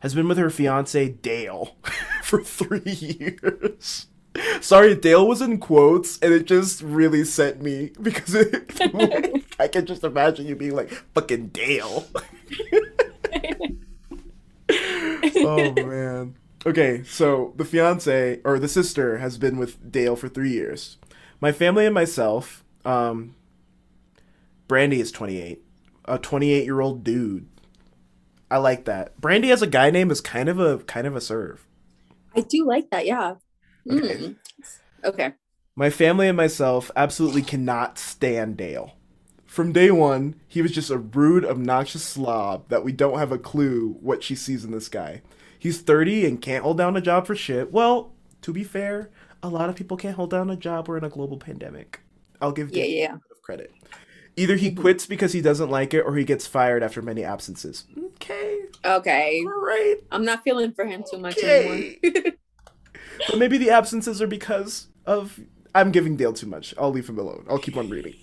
[0.00, 1.76] has been with her fiance, Dale,
[2.22, 4.06] for three years.
[4.60, 8.72] Sorry, Dale was in quotes, and it just really sent me because it,
[9.60, 12.06] I can just imagine you being like, fucking Dale.
[15.36, 16.34] oh, man.
[16.66, 20.96] Okay, so the fiance, or the sister, has been with Dale for three years.
[21.40, 23.36] My family and myself, um,
[24.66, 25.64] Brandy is 28
[26.06, 27.48] a 28 year old dude.
[28.54, 29.20] I like that.
[29.20, 31.66] Brandy as a guy name is kind of a kind of a serve.
[32.36, 33.04] I do like that.
[33.04, 33.34] Yeah.
[33.90, 34.14] Okay.
[34.16, 34.36] Mm.
[35.02, 35.32] Okay.
[35.74, 38.92] My family and myself absolutely cannot stand Dale.
[39.44, 43.38] From day one, he was just a rude, obnoxious slob that we don't have a
[43.38, 45.22] clue what she sees in this guy.
[45.58, 47.72] He's 30 and can't hold down a job for shit.
[47.72, 49.10] Well, to be fair,
[49.42, 50.86] a lot of people can't hold down a job.
[50.86, 52.02] We're in a global pandemic.
[52.40, 52.84] I'll give Yeah.
[52.84, 53.14] Dale Yeah.
[53.14, 53.72] a bit of credit.
[54.36, 57.84] Either he quits because he doesn't like it or he gets fired after many absences.
[58.16, 59.40] Okay, Okay.
[59.46, 59.96] all right.
[60.10, 61.94] I'm not feeling for him too much anymore.
[63.28, 65.38] But maybe the absences are because of
[65.74, 66.74] I'm giving Dale too much.
[66.78, 67.46] I'll leave him alone.
[67.48, 68.14] I'll keep on reading.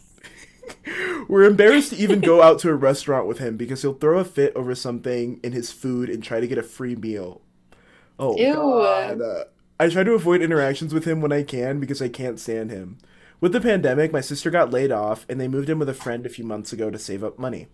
[1.27, 4.25] We're embarrassed to even go out to a restaurant with him because he'll throw a
[4.25, 7.41] fit over something in his food and try to get a free meal.
[8.19, 8.53] Oh Ew.
[8.53, 9.21] god.
[9.21, 9.43] Uh,
[9.79, 12.97] I try to avoid interactions with him when I can because I can't stand him.
[13.41, 16.25] With the pandemic, my sister got laid off and they moved in with a friend
[16.25, 17.67] a few months ago to save up money.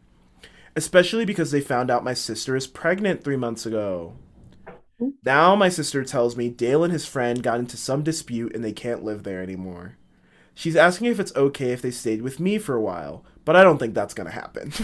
[0.77, 4.13] Especially because they found out my sister is pregnant 3 months ago.
[5.25, 8.71] Now my sister tells me Dale and his friend got into some dispute and they
[8.71, 9.97] can't live there anymore.
[10.55, 13.63] She's asking if it's okay if they stayed with me for a while, but I
[13.63, 14.71] don't think that's gonna happen.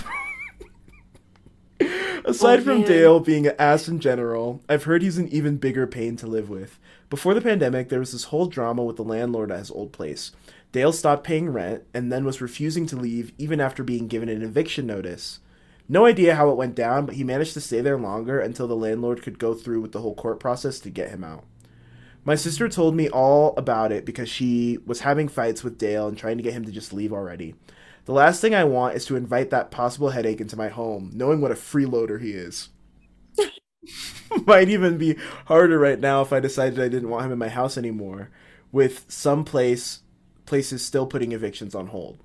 [2.25, 2.83] Aside Oh, from.
[2.83, 6.49] Dale being an ass in general, I've heard he's an even bigger pain to live
[6.49, 6.79] with.
[7.09, 10.31] Before the pandemic, there was this whole drama with the landlord at his old place.
[10.73, 14.41] Dale stopped paying rent and then was refusing to leave even after being given an
[14.41, 15.39] eviction notice.
[15.87, 18.75] No idea how it went down, but he managed to stay there longer until the
[18.75, 21.45] landlord could go through with the whole court process to get him out.
[22.25, 26.17] My sister told me all about it because she was having fights with Dale and
[26.17, 27.53] trying to get him to just leave already.
[28.05, 31.39] The last thing I want is to invite that possible headache into my home, knowing
[31.39, 32.69] what a freeloader he is.
[34.47, 37.49] Might even be harder right now if I decided I didn't want him in my
[37.49, 38.31] house anymore,
[38.71, 40.02] with some place
[40.45, 42.19] places still putting evictions on hold.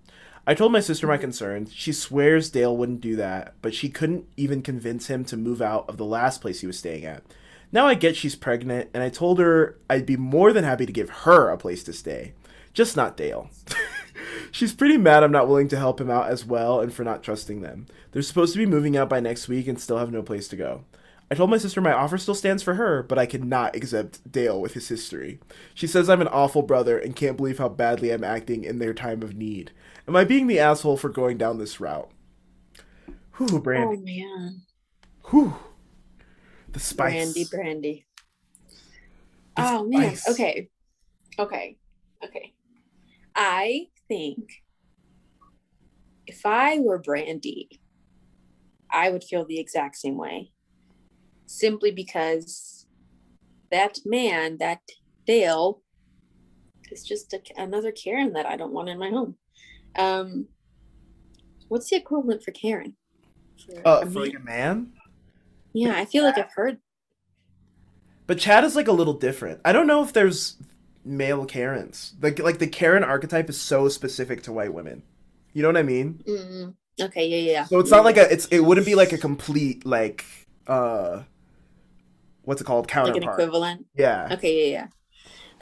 [0.46, 1.22] I told my sister my mm-hmm.
[1.22, 1.72] concerns.
[1.74, 5.84] She swears Dale wouldn't do that, but she couldn't even convince him to move out
[5.88, 7.22] of the last place he was staying at.
[7.70, 10.92] Now I get she's pregnant, and I told her I'd be more than happy to
[10.92, 12.32] give her a place to stay.
[12.72, 13.50] Just not Dale.
[14.50, 17.22] She's pretty mad I'm not willing to help him out as well and for not
[17.22, 17.86] trusting them.
[18.12, 20.56] They're supposed to be moving out by next week and still have no place to
[20.56, 20.84] go.
[21.30, 24.60] I told my sister my offer still stands for her, but I cannot accept Dale
[24.60, 25.40] with his history.
[25.74, 28.94] She says I'm an awful brother and can't believe how badly I'm acting in their
[28.94, 29.72] time of need.
[30.06, 32.10] Am I being the asshole for going down this route?
[33.36, 33.96] Whew, oh, Brandy.
[33.96, 34.62] Oh man,
[35.30, 35.54] Whew.
[36.72, 37.12] The spice.
[37.12, 38.06] Brandy, Brandy.
[39.56, 40.16] The Oh man.
[40.30, 40.70] Okay.
[41.38, 41.76] Okay.
[42.24, 42.54] Okay.
[43.36, 44.62] I think
[46.26, 47.80] if I were Brandy,
[48.90, 50.52] I would feel the exact same way.
[51.48, 52.86] Simply because
[53.70, 54.80] that man, that
[55.26, 55.82] Dale,
[56.90, 59.36] is just a, another Karen that I don't want in my home.
[59.98, 60.48] Um,
[61.68, 62.96] what's the equivalent for Karen?
[63.66, 64.36] For Uh, a for like man?
[64.36, 64.92] a man?
[65.72, 66.78] yeah, I feel like I've heard.
[68.26, 69.60] But Chad is like a little different.
[69.64, 70.56] I don't know if there's
[71.04, 72.14] male Karens.
[72.20, 75.02] Like like the Karen archetype is so specific to white women.
[75.52, 76.22] You know what I mean?
[76.26, 77.68] Mm, okay, yeah, yeah, yeah.
[77.68, 80.24] So it's Yeah, not like a it's it wouldn't be like a complete like
[80.66, 81.22] uh
[82.48, 83.84] what's it called like an equivalent.
[83.94, 84.26] yeah.
[84.32, 84.86] Okay, yeah, yeah.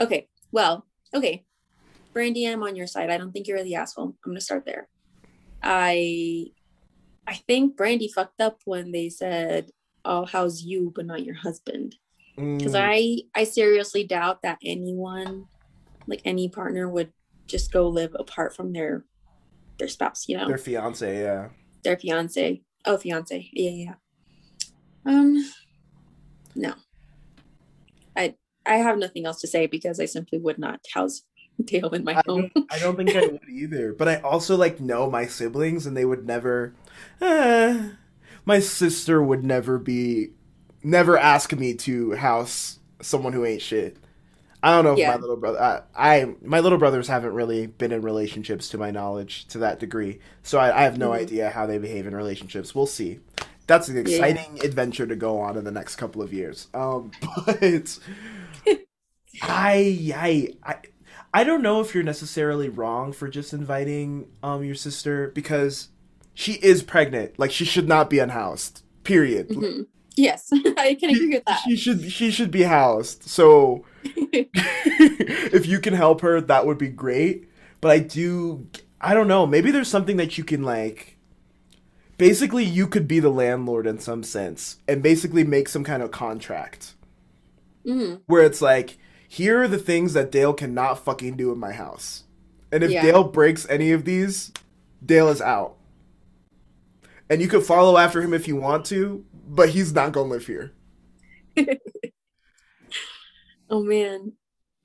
[0.04, 1.44] Okay, well, okay.
[2.12, 3.10] Brandy, I'm on your side.
[3.10, 4.04] I don't think you're the asshole.
[4.04, 4.88] I'm gonna start there.
[5.64, 6.46] I
[7.26, 9.72] I think Brandy fucked up when they said,
[10.04, 11.96] "Oh, how's you, but not your husband."
[12.36, 15.46] Because Mm, I I seriously doubt that anyone,
[16.06, 17.12] like any partner, would
[17.48, 19.04] just go live apart from their
[19.80, 20.28] their spouse.
[20.28, 21.48] You know, their fiance, yeah.
[21.82, 22.62] their fiance.
[22.84, 23.50] Oh, fiance.
[23.52, 23.70] Yeah.
[23.70, 23.94] yeah.
[25.04, 25.50] Um,
[26.56, 26.74] no.
[28.16, 28.34] I
[28.64, 31.22] I have nothing else to say because I simply would not house
[31.64, 32.50] Dale in my I home.
[32.54, 33.92] don't, I don't think I would either.
[33.92, 36.74] But I also like know my siblings, and they would never.
[37.20, 37.90] Eh,
[38.44, 40.28] my sister would never be,
[40.82, 43.96] never ask me to house someone who ain't shit.
[44.62, 45.08] I don't know if Yeah.
[45.08, 45.60] my little brother.
[45.60, 45.82] I,
[46.22, 50.18] I my little brothers haven't really been in relationships to my knowledge to that degree,
[50.42, 51.16] so I, I have no Mhm.
[51.20, 52.74] idea how they behave in relationships.
[52.74, 53.20] We'll see.
[53.66, 54.02] That's an Yeah.
[54.02, 56.68] exciting adventure to go on in the next couple of years.
[56.74, 57.10] Um,
[57.46, 57.98] but
[59.42, 60.76] I, I, I,
[61.34, 65.88] I don't know if you're necessarily wrong for just inviting um your sister because
[66.34, 67.38] she is pregnant.
[67.38, 68.82] Like she should not be unhoused.
[69.04, 69.48] Period.
[69.50, 69.86] Mhm.
[70.16, 70.48] Yes,
[70.78, 71.60] I can agree with that.
[71.68, 73.24] She should she should be housed.
[73.24, 77.48] So if you can help her, that would be great.
[77.80, 78.66] But I do
[79.00, 81.15] I don't know, maybe there's something that you can like
[82.18, 86.10] basically you could be the landlord in some sense and basically make some kind of
[86.10, 86.94] contract
[87.86, 88.22] Mhm.
[88.26, 88.98] where it's like
[89.28, 92.24] here are the things that Dale cannot fucking do in my house.
[92.72, 93.02] And if Yeah.
[93.02, 94.52] Dale breaks any of these,
[95.04, 95.76] Dale is out.
[97.28, 100.32] And you could follow after him if you want to, but he's not going to
[100.34, 100.72] live here.
[103.68, 104.32] Oh man,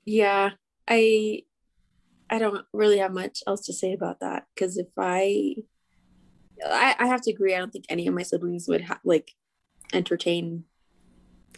[0.04, 0.50] yeah.
[0.88, 1.42] I
[2.28, 5.54] I don't really have much else to say about that because if I,
[6.64, 7.54] I I have to agree.
[7.54, 9.32] I don't think any of my siblings would ha- like
[9.92, 10.64] entertain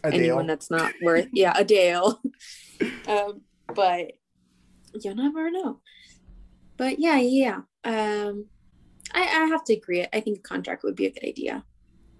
[0.03, 2.21] A anyone that's not worth yeah a Dale.
[3.07, 3.41] um,
[3.73, 4.11] but
[4.93, 5.81] you never know.
[6.77, 7.61] But yeah, yeah.
[7.83, 8.47] Um,
[9.13, 10.05] I I have to agree.
[10.11, 11.63] I think a contract would be a good idea,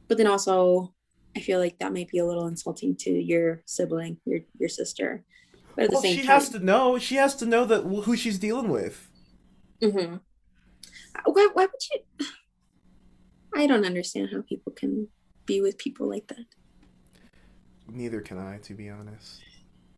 [0.08, 0.94] but then also
[1.36, 5.24] I feel like that might be a little insulting to your sibling, your your sister.
[5.76, 6.98] But at the Well, same she time, has to know.
[6.98, 9.10] She has to know that who she's dealing with.
[9.82, 10.16] hmm
[11.26, 12.26] Why, why would you?
[13.56, 15.08] I don't understand how people can
[15.46, 16.46] be with people like that.
[17.90, 19.42] Neither can I, to be honest.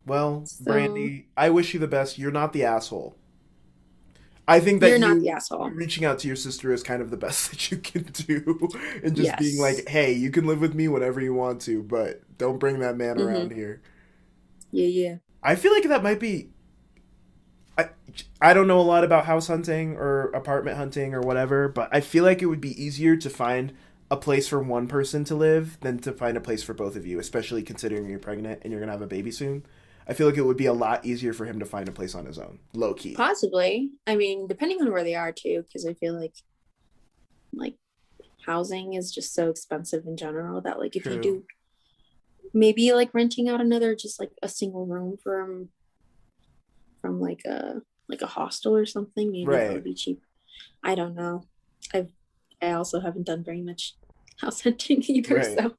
[0.06, 2.18] Well, So- Brandy, I wish you the best.
[2.18, 3.16] You're not the asshole.
[4.50, 5.70] I think that You're not you- the asshole.
[5.72, 8.70] reaching out to your sister is kind of the best that you can do
[9.04, 12.22] and just being like hey you can live with me whenever you want to but
[12.38, 13.26] don't bring that man Mhm.
[13.26, 13.82] around here
[14.72, 15.16] Yeah, yeah.
[15.44, 16.50] i feel like that might be
[17.78, 17.90] I,
[18.42, 22.02] I don't know a lot about house hunting or apartment hunting or whatever but i
[22.02, 23.74] feel like it would be easier to find
[24.10, 27.06] a place for one person to live than to find a place for both of
[27.06, 29.66] you especially considering you're pregnant and you're gonna have a baby soon.
[30.10, 32.16] I feel like it would be a lot easier for him to find a place
[32.16, 33.90] on his own low key Possibly.
[34.06, 36.34] I mean, depending on where they are too, because I feel like
[37.54, 37.76] like
[38.46, 41.44] housing is just so expensive in general that like if you do
[42.54, 45.68] maybe like renting out another just like a single room from
[47.02, 50.22] from like a like a hostel or something, maybe that would be cheap.
[50.84, 51.44] I don't know.
[51.94, 52.12] I've
[52.62, 53.96] I also haven't done very much
[54.42, 55.36] house hunting either.
[55.36, 55.58] Right.
[55.58, 55.76] So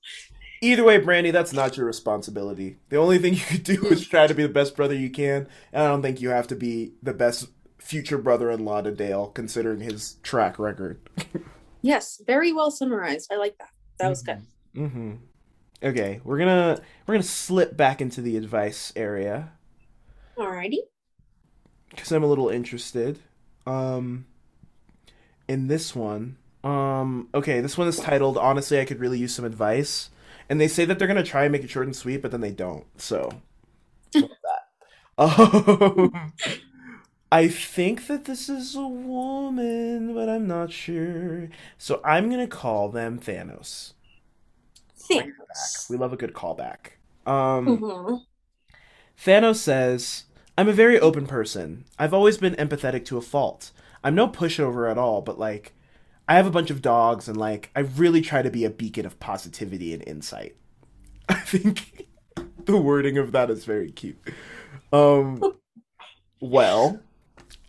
[0.61, 2.79] Either way, Brandy, that's not your responsibility.
[2.89, 5.47] The only thing you could do is try to be the best brother you can,
[5.73, 7.49] and I don't think you have to be the best
[7.79, 11.09] future brother-in-law to Dale, considering his track record.
[11.83, 13.33] yes, very well summarized.
[13.33, 13.71] I like that.
[14.01, 14.43] That was good.
[14.75, 15.15] Mm-hmm.
[15.81, 19.53] Okay, we're gonna we're gonna slip back into the advice area
[20.39, 20.79] Alrighty.
[21.91, 23.19] Because I'm a little interested.
[23.67, 24.27] Um,
[25.47, 29.45] in this one, um, okay, this one is titled "Honestly, I could really use some
[29.45, 30.11] advice,"
[30.49, 32.41] and they say that they're gonna try and make it short and sweet, but then
[32.41, 32.85] they don't.
[33.01, 33.31] So,
[34.15, 34.61] that?
[35.19, 36.33] Um,
[37.33, 41.49] I think that this is a woman, but I'm not sure.
[41.79, 43.93] So I'm gonna call them Thanos.
[44.97, 45.87] Thanks.
[45.89, 46.93] We love a good callback.
[47.27, 48.27] Um, Mhm.
[49.19, 50.25] Thanos says,
[50.59, 51.85] I'm a very open person.
[52.01, 53.71] I've always been empathetic to a fault.
[54.03, 55.73] I'm no pushover at all, but like,
[56.27, 59.07] I have a bunch of dogs and like, I really try to be a beacon
[59.07, 60.57] of positivity and insight.
[61.29, 62.09] I think
[62.65, 64.19] the wording of that is very cute.
[64.93, 65.41] Um,
[66.41, 67.03] well,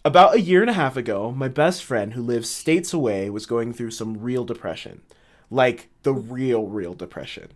[0.04, 3.46] about a year and a half ago, my best friend who lives states away was
[3.46, 5.04] going through some real depression.
[5.52, 7.50] Like, the real, real depression.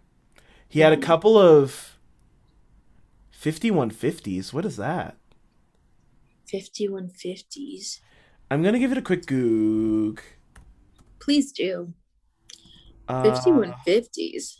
[0.69, 1.97] He had a couple of
[3.43, 4.53] 5150s.
[4.53, 5.17] What is that?
[6.53, 7.99] 5150s.
[8.51, 10.19] I'm going to give it a quick goog.
[11.19, 11.93] Please do.
[13.07, 14.59] Uh, 5150s.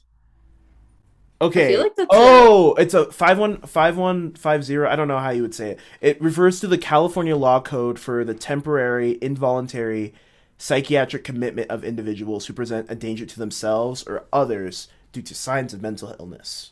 [1.42, 1.66] Okay.
[1.66, 4.78] I feel like oh, it's a 515150.
[4.86, 5.80] I don't know how you would say it.
[6.00, 10.14] It refers to the California law code for the temporary involuntary
[10.58, 15.74] psychiatric commitment of individuals who present a danger to themselves or others due to signs
[15.74, 16.72] of mental illness.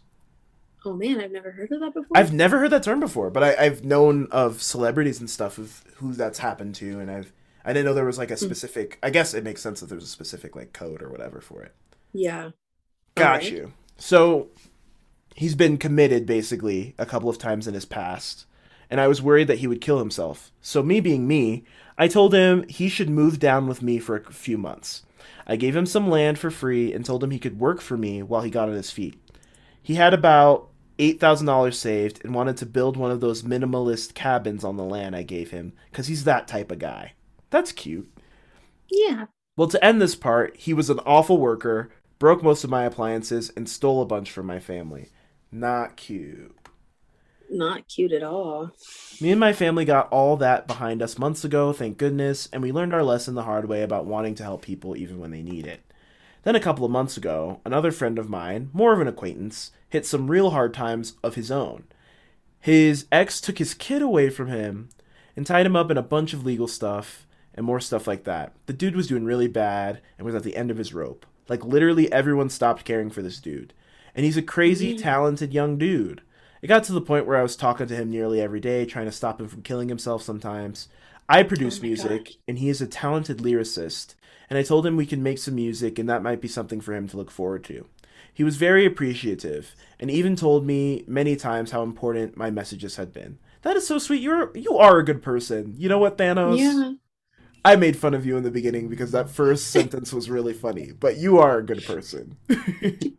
[0.83, 2.17] Oh man, I've never heard of that before.
[2.17, 5.83] I've never heard that term before, but I, I've known of celebrities and stuff of
[5.97, 7.31] who that's happened to, and I've
[7.63, 8.45] I didn't know there was like a hmm.
[8.45, 8.97] specific.
[9.03, 11.75] I guess it makes sense that there's a specific like code or whatever for it.
[12.13, 12.51] yeah.
[13.15, 13.51] Got Alright.
[13.51, 13.73] you.
[13.97, 14.47] So
[15.35, 18.45] he's been committed basically a couple of times in his past,
[18.89, 20.51] and I was worried that he would kill himself.
[20.61, 21.65] So me being me,
[21.97, 25.03] I told him he should move down with me for a few months.
[25.45, 28.23] I gave him some land for free and told him he could work for me
[28.23, 29.19] while he got on his feet.
[29.83, 30.69] He had about
[31.01, 35.23] $8,000 saved and wanted to build one of those minimalist cabins on the land I
[35.23, 37.13] gave him because he's that type of guy.
[37.49, 38.13] That's cute.
[38.89, 39.25] Yeah.
[39.57, 41.89] Well, to end this part, he was an awful worker,
[42.19, 45.09] broke most of my appliances, and stole a bunch from my family.
[45.51, 46.55] Not cute.
[47.49, 48.71] Not cute at all.
[49.19, 52.71] Me and my family got all that behind us months ago, thank goodness, and we
[52.71, 55.65] learned our lesson the hard way about wanting to help people even when they need
[55.65, 55.81] it.
[56.43, 60.05] Then a couple of months ago, another friend of mine, more of an acquaintance, hit
[60.05, 61.83] some real hard times of his own.
[62.59, 64.89] His ex took his kid away from him
[65.35, 68.53] and tied him up in a bunch of legal stuff and more stuff like that.
[68.65, 71.25] The dude was doing really bad and was at the end of his rope.
[71.49, 73.73] Like literally everyone stopped caring for this dude.
[74.15, 75.03] And he's a crazy, mm-hmm.
[75.03, 76.21] talented young dude.
[76.61, 79.07] It got to the point where I was talking to him nearly every day, trying
[79.07, 80.87] to stop him from killing himself sometimes.
[81.27, 82.37] I produce Oh music, gosh.
[82.47, 84.15] and he is a talented lyricist.
[84.49, 86.93] And I told him we could make some music, and that might be something for
[86.93, 87.87] him to look forward to.
[88.33, 93.13] He was very appreciative, and even told me many times how important my messages had
[93.13, 93.39] been.
[93.63, 94.21] That is so sweet.
[94.21, 95.75] You're you are a good person.
[95.77, 96.57] You know what, Thanos?
[96.57, 96.93] Yeah.
[97.63, 100.91] I made fun of you in the beginning because that first sentence was really funny,
[100.91, 102.37] but you are a good person.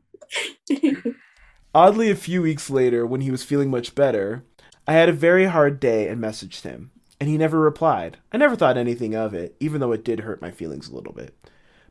[1.74, 4.44] Oddly, a few weeks later, when he was feeling much better,
[4.86, 6.90] I had a very hard day and messaged him,
[7.20, 8.18] and he never replied.
[8.32, 11.12] I never thought anything of it, even though it did hurt my feelings a little
[11.12, 11.34] bit.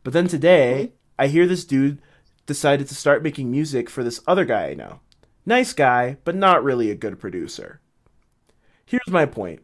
[0.03, 2.01] But then today, I hear this dude
[2.45, 4.99] decided to start making music for this other guy I know.
[5.45, 7.81] Nice guy, but not really a good producer.
[8.85, 9.63] Here's my point.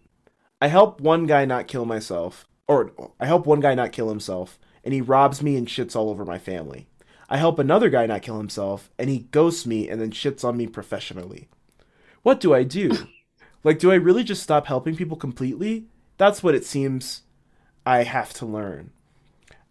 [0.62, 4.58] I help one guy not kill myself, or I help one guy not kill himself,
[4.84, 6.88] and he robs me and shits all over my family.
[7.30, 10.58] I help another guy not kill himself, and he ghosts me and then shits on
[10.58, 11.50] me professionally.
[12.24, 12.92] What do I do?
[13.64, 15.88] Like, do I really just stop helping people completely?
[16.18, 17.24] That's what it seems
[17.86, 18.92] I have to learn.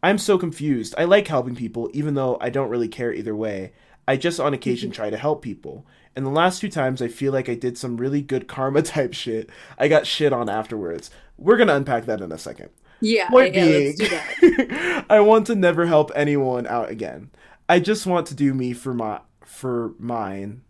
[0.03, 0.95] I'm so confused.
[0.99, 3.73] I like helping people, even though I don't really care either way.
[4.09, 4.97] I just on occasion mm-hmm.
[4.97, 5.87] try to help people.
[6.15, 9.15] And the last two times I feel like I did some really good karma type
[9.15, 11.11] shit, I got shit on afterwards.
[11.37, 12.71] We're gonna unpack that in a second.
[13.01, 13.29] Yeah.
[13.29, 15.07] Point yeah, being, let's do that.
[15.11, 17.31] I want to never help anyone out again.
[17.69, 20.63] I just want to do me for my for mine.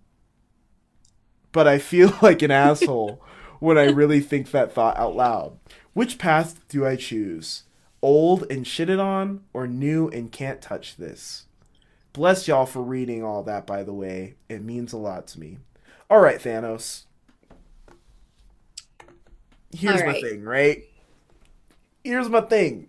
[1.52, 3.22] But I feel like an asshole
[3.60, 5.58] when I really think that thought out loud.
[5.92, 7.62] Which path do I choose?
[8.06, 11.46] Old and shitted on, or new and can't touch this?
[12.12, 14.36] Bless y'all for reading all that, by the way.
[14.48, 15.58] It means a lot to me.
[16.08, 17.02] All right, Thanos.
[19.76, 20.84] Here's All my thing, right?
[22.04, 22.86] Here's my thing.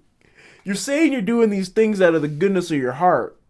[0.64, 3.42] You're saying you're doing these things out of the goodness of your heart,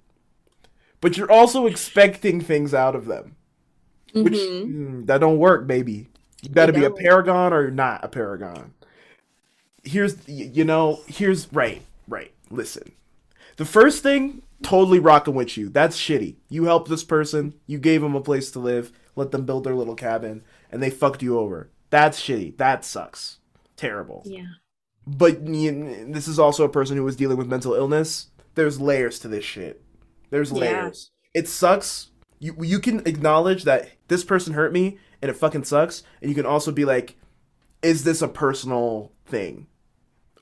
[1.01, 3.35] but you're also expecting things out of them.
[4.13, 4.67] Which Mhm.
[5.01, 6.07] mm, that don't work, baby.
[6.41, 8.73] You got to be a paragon or you're not a paragon.
[9.87, 12.31] Here's you know, here's right, right.
[12.49, 12.91] Listen.
[13.57, 15.69] The first thing, totally rocking with you.
[15.69, 16.35] That's shitty.
[16.49, 19.73] You helped this person, you gave them a place to live, let them build their
[19.75, 21.69] little cabin, and they fucked you over.
[21.89, 22.57] That's shitty.
[22.57, 23.39] That sucks.
[23.75, 24.23] Terrible.
[24.25, 24.45] Yeah.
[25.07, 28.27] but you, this is also a person who was dealing with mental illness.
[28.55, 29.81] There's layers to this shit.
[30.31, 30.59] There's Yeah.
[30.59, 31.11] layers.
[31.33, 32.11] It sucks.
[32.39, 36.35] You you can acknowledge that this person hurt me and it fucking sucks, and you
[36.35, 37.15] can also be like,
[37.81, 39.67] is this a personal thing,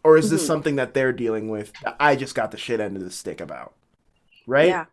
[0.05, 0.47] or is this Mhm.
[0.47, 3.41] something that they're dealing with that I just got the shit end of the stick
[3.41, 3.73] about?
[4.45, 4.67] Right?
[4.69, 4.85] Yeah.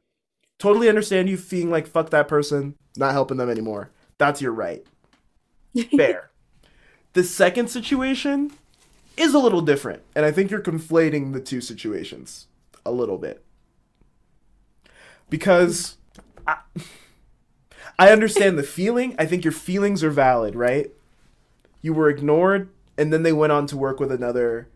[0.59, 3.91] Totally understand you feeling like fuck that person, not helping them anymore.
[4.19, 4.85] That's your right.
[5.97, 6.31] Fair.
[7.13, 8.53] the second situation
[9.19, 12.47] is a little different, and I think you're conflating the two situations
[12.87, 13.45] a little bit.
[15.29, 15.97] Because
[16.47, 16.57] I,
[17.99, 19.15] I understand the feeling.
[19.19, 20.91] I think your feelings are valid, right?
[21.83, 24.69] You were ignored, and then they went on to work with another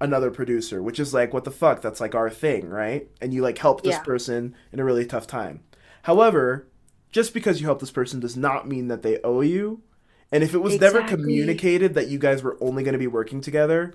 [0.00, 1.80] another producer, which is like what the fuck?
[1.82, 3.08] That's like our thing, right?
[3.20, 4.02] And you like help this Yeah.
[4.02, 5.60] person in a really tough time.
[6.02, 6.66] However,
[7.10, 9.82] just because you help this person does not mean that they owe you.
[10.32, 13.40] And if it was never communicated that you guys were only going to be working
[13.40, 13.94] together,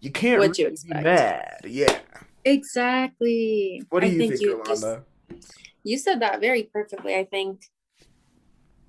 [0.00, 1.04] you can't What'd you really be expect?
[1.04, 1.60] mad.
[1.64, 1.98] Yeah.
[2.44, 3.82] Exactly.
[3.90, 4.86] What do I you think, you just-
[5.82, 7.14] you said that very perfectly.
[7.16, 7.62] I think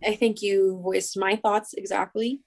[0.03, 2.39] I think you voiced my thoughts exactly.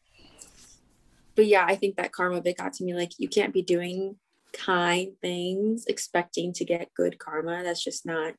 [1.36, 4.16] But yeah, I think that karma bit got to me like you can't be doing
[4.52, 7.62] kind things expecting to get good karma.
[7.64, 8.34] That's just not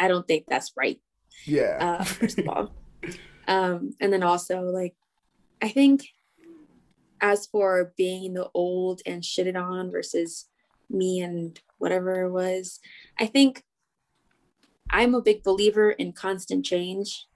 [0.00, 0.98] I don't think that's right.
[1.46, 1.76] Yeah.
[2.00, 2.72] uh, first of all.
[3.48, 4.94] Um, and then also, like,
[5.60, 6.06] I think
[7.20, 10.48] as for being the old and shitted on versus
[10.88, 12.80] me and whatever it was,
[13.18, 13.64] I think
[14.88, 17.26] I'm a big believer in constant change.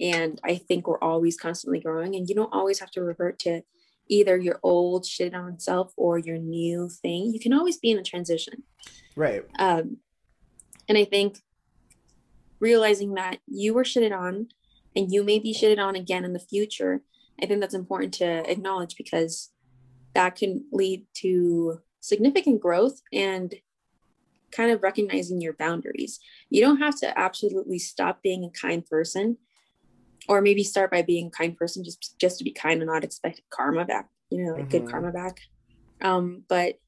[0.00, 3.62] And I think we're always constantly growing, and you don't always have to revert to
[4.08, 7.32] either your old shit on self or your new thing.
[7.32, 8.64] You can always be in a transition.
[9.14, 9.44] right.
[9.58, 9.98] Um,
[10.88, 11.38] and I think
[12.58, 14.48] realizing that you were shitted on
[14.96, 17.02] and you may be shitted on again in the future,
[17.40, 19.50] I think that's important to acknowledge because
[20.14, 23.54] that can lead to significant growth and
[24.50, 26.18] kind of recognizing your boundaries.
[26.48, 29.38] You don't have to absolutely stop being a kind person
[30.30, 33.02] or maybe start by being a kind person just just to be kind and not
[33.02, 34.90] expect karma back, you know, like good Mhm.
[34.90, 35.40] karma back.
[36.00, 36.78] Um, but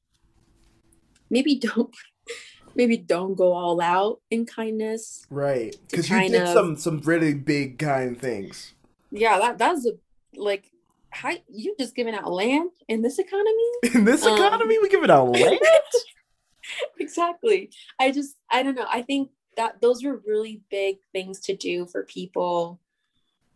[1.29, 1.93] maybe don't
[2.75, 5.25] maybe don't go all out in kindness.
[5.29, 5.75] Right.
[5.91, 8.73] Because you did of- some some really big kind things.
[9.11, 9.91] Yeah, that that's a
[10.35, 10.71] like
[11.11, 13.69] how you just giving out land in this economy?
[13.93, 15.59] In this Um, economy, we give it out land.
[16.99, 17.69] exactly.
[17.99, 18.87] I just I don't know.
[18.89, 22.79] I think that those were really big things to do for people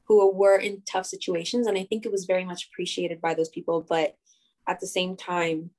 [0.08, 3.49] who were in tough situations and I think it was very much appreciated by those
[3.49, 4.16] people, but
[4.68, 5.72] at the same time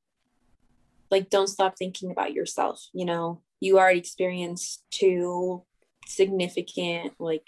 [1.10, 3.42] like don't stop thinking about yourself, you know.
[3.60, 5.64] You already experienced two
[6.06, 7.44] significant like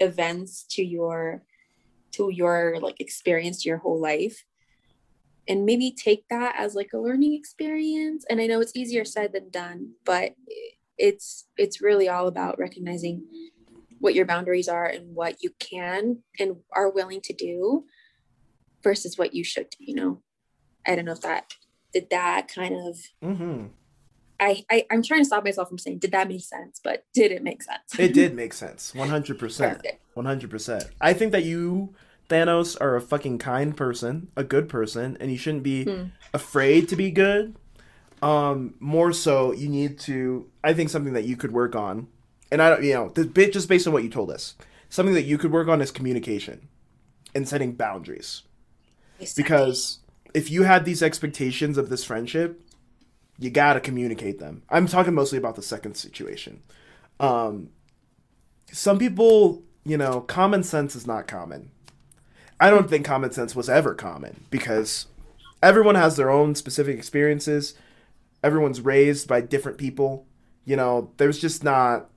[0.00, 1.42] events to your
[2.12, 4.44] to your like experience your whole life
[5.48, 9.32] and maybe take that as like a learning experience and i know it's easier said
[9.32, 10.34] than done but
[10.98, 13.24] it's it's really all about recognizing
[14.04, 17.84] what your boundaries are and what you can and are willing to do
[18.82, 20.20] versus what you should do you know
[20.86, 21.54] i don't know if that
[21.92, 23.66] did that kind of hmm
[24.38, 27.32] I, I i'm trying to stop myself from saying did that make sense but did
[27.32, 28.92] it make sense It did make sense.
[28.92, 29.38] 100%.
[29.38, 30.00] Perfect.
[30.16, 30.90] 100%.
[31.00, 31.94] I think that you,
[32.28, 36.06] Thanos, are a fucking kind person, a good person, and you shouldn't be Hmm.
[36.32, 37.54] afraid to be good.
[38.22, 40.50] Um, more so, you need to.
[40.64, 42.08] I think something that you could work on,
[42.54, 44.54] and I don't, you know, the bit just based on what you told us,
[44.88, 46.68] something that you could work on is communication
[47.34, 48.42] and setting boundaries.
[49.36, 49.98] Because
[50.34, 52.62] if you had these expectations of this friendship,
[53.40, 54.62] you gotta communicate them.
[54.70, 56.62] I'm talking mostly about the second situation.
[57.18, 57.70] Um,
[58.70, 61.72] some people, you know, common sense is not common.
[62.60, 65.06] I don't think common sense was ever common because
[65.60, 67.74] everyone has their own specific experiences.
[68.44, 70.28] Everyone's raised by different people.
[70.64, 72.10] You know, there's just not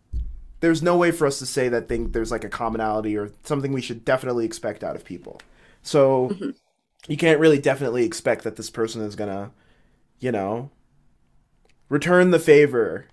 [0.60, 3.72] there's no way for us to say that thing there's like a commonality or something
[3.74, 5.42] we should definitely expect out of people.
[5.84, 6.38] So
[7.08, 9.52] you can't really definitely expect that this person is gonna,
[10.20, 10.72] you know,
[11.90, 13.06] return the favor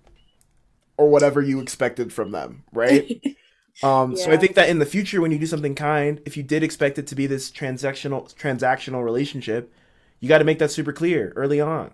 [0.96, 3.10] or whatever you expected from them, right?
[3.82, 6.42] Um, So I think that in the future, when you do something kind, if you
[6.42, 9.72] did expect it to be this transactional transactional relationship,
[10.20, 11.90] you got to make that super clear early on.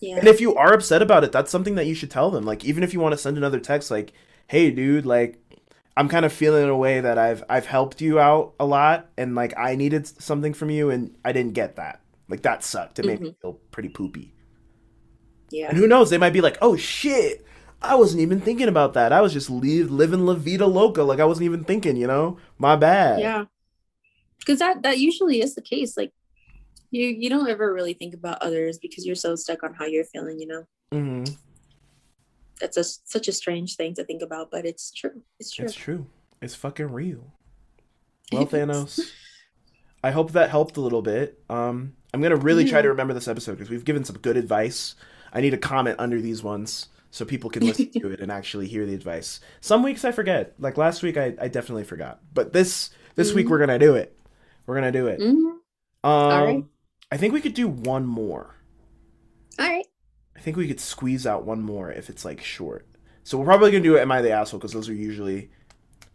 [0.00, 2.44] yeah And if you are upset about it, that's something that you should tell them.
[2.44, 4.12] Like even if you want to send another text, like,
[4.48, 5.40] "Hey, dude, like."
[5.96, 9.10] I'm kind of feeling in a way that I've I've helped you out a lot,
[9.16, 12.00] and like I needed something from you, and I didn't get that.
[12.28, 13.00] Like that sucked.
[13.00, 14.32] It made me feel pretty poopy.
[15.50, 16.10] yeah And who knows?
[16.10, 17.44] They might be like, "Oh shit,
[17.82, 19.12] I wasn't even thinking about that.
[19.12, 21.02] I was just live, living la vida loca.
[21.02, 21.96] Like I wasn't even thinking.
[21.96, 23.44] You know, my bad." yeah
[24.38, 26.12] because that that usually is the case like
[26.90, 30.04] You you don't ever really think about others because you're so stuck on how you're
[30.04, 30.64] feeling, you know.
[30.92, 31.24] hmm
[32.60, 35.22] That's a such a strange thing to think about, but it's true.
[35.38, 35.64] It's true.
[35.64, 36.06] It's true.
[36.42, 37.34] It's fucking real.
[38.30, 39.00] Well, Thanos,
[40.04, 41.42] I hope that helped a little bit.
[41.48, 44.94] Um, I'm gonna really try to remember this episode because we've given some good advice.
[45.32, 48.68] I need a comment under these ones so people can listen to it and actually
[48.68, 49.40] hear the advice.
[49.62, 50.52] Some weeks I forget.
[50.58, 52.20] Like last week, I, I definitely forgot.
[52.34, 53.50] But this this week Mhm.
[53.50, 54.14] we're gonna do it.
[54.66, 55.20] We're gonna do it.
[55.20, 55.52] Mhm.
[56.04, 56.64] Um, right.
[57.10, 58.54] I think we could do one more.
[59.58, 59.86] All right.
[60.48, 62.86] I think we could squeeze out one more if it's like short.
[63.22, 65.50] So we're probably gonna do it Am I the Asshole because those are usually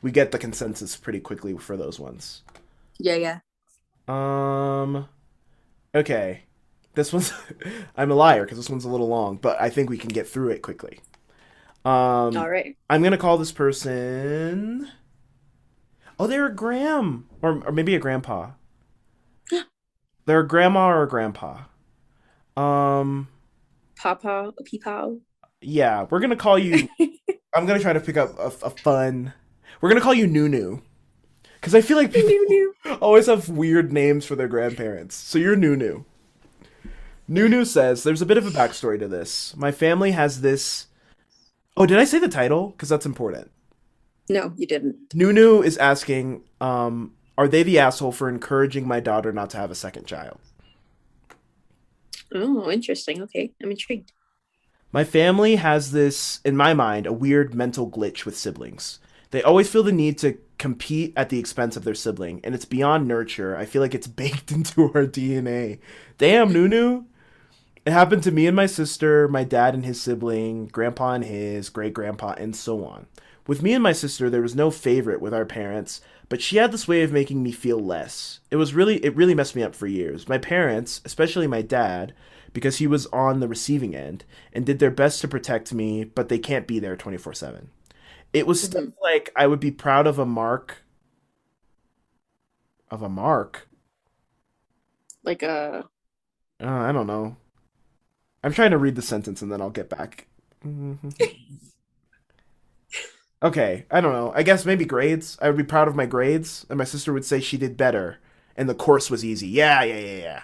[0.01, 2.41] we get the consensus pretty quickly for those ones.
[2.97, 3.39] Yeah, yeah.
[4.07, 5.07] Um.
[5.93, 6.45] Okay,
[6.95, 7.31] this one's
[7.95, 10.27] I'm a liar because this one's a little long, but I think we can get
[10.27, 10.99] through it quickly.
[11.86, 12.75] Um, All right.
[12.89, 14.89] I'm gonna call this person.
[16.17, 18.53] Oh, they're a gram, or or maybe a grandpa.
[20.25, 21.65] they're a grandma or a grandpa.
[22.57, 23.27] Um.
[23.96, 25.20] Papa, peepaw.
[25.62, 26.88] Yeah, we're gonna call you.
[27.56, 29.34] I'm gonna try to pick up a, a fun.
[29.82, 30.82] We're gonna call you Nunu,
[31.56, 32.74] because I feel like people Nunu.
[33.02, 35.16] always have weird names for their grandparents.
[35.16, 36.04] So you're Nunu.
[37.28, 39.56] Nunu says there's a bit of a backstory to this.
[39.56, 40.88] My family has this.
[41.78, 42.70] Oh, did I say the title?
[42.70, 43.50] Because that's important.
[44.30, 45.14] No, you didn't.
[45.14, 49.72] Nunu is asking, um, are they the asshole for encouraging my daughter not to have
[49.72, 50.39] a second child?
[52.34, 53.21] Oh, interesting.
[53.23, 54.11] Okay, I'm intrigued.
[54.91, 58.99] My family has this, in my mind, a weird mental glitch with siblings.
[59.31, 62.65] They always feel the need to compete at the expense of their sibling, and it's
[62.65, 63.57] beyond nurture.
[63.57, 65.79] I feel like it's baked into our DNA.
[66.17, 67.05] Damn, Nunu!
[67.86, 71.69] It happened to me and my sister, my dad and his sibling, grandpa and his,
[71.69, 73.07] great grandpa, and so on.
[73.45, 75.99] With me and my sister, there was no favorite with our parents,
[76.34, 78.39] but she had this way of making me feel less.
[78.49, 80.27] It was really, it really messed me up for years.
[80.27, 82.11] My parents, especially my dad,
[82.53, 86.29] because he was on the receiving end and did their best to protect me, but
[86.29, 87.69] they can't be there 24 7.
[88.34, 90.77] It was stuff like I would be proud of a mark.
[92.89, 93.67] Of a mark?
[95.23, 95.84] Like uh
[96.59, 97.38] Uh, I don't know.
[98.43, 100.25] I'm trying to read the sentence and then I'll get back.
[103.44, 104.32] okay, I don't know.
[104.34, 105.38] I guess maybe grades.
[105.41, 108.20] I would be proud of my grades, and my sister would say she did better,
[108.56, 109.48] and the course was easy.
[109.48, 110.41] Yeah, yeah, yeah, yeah.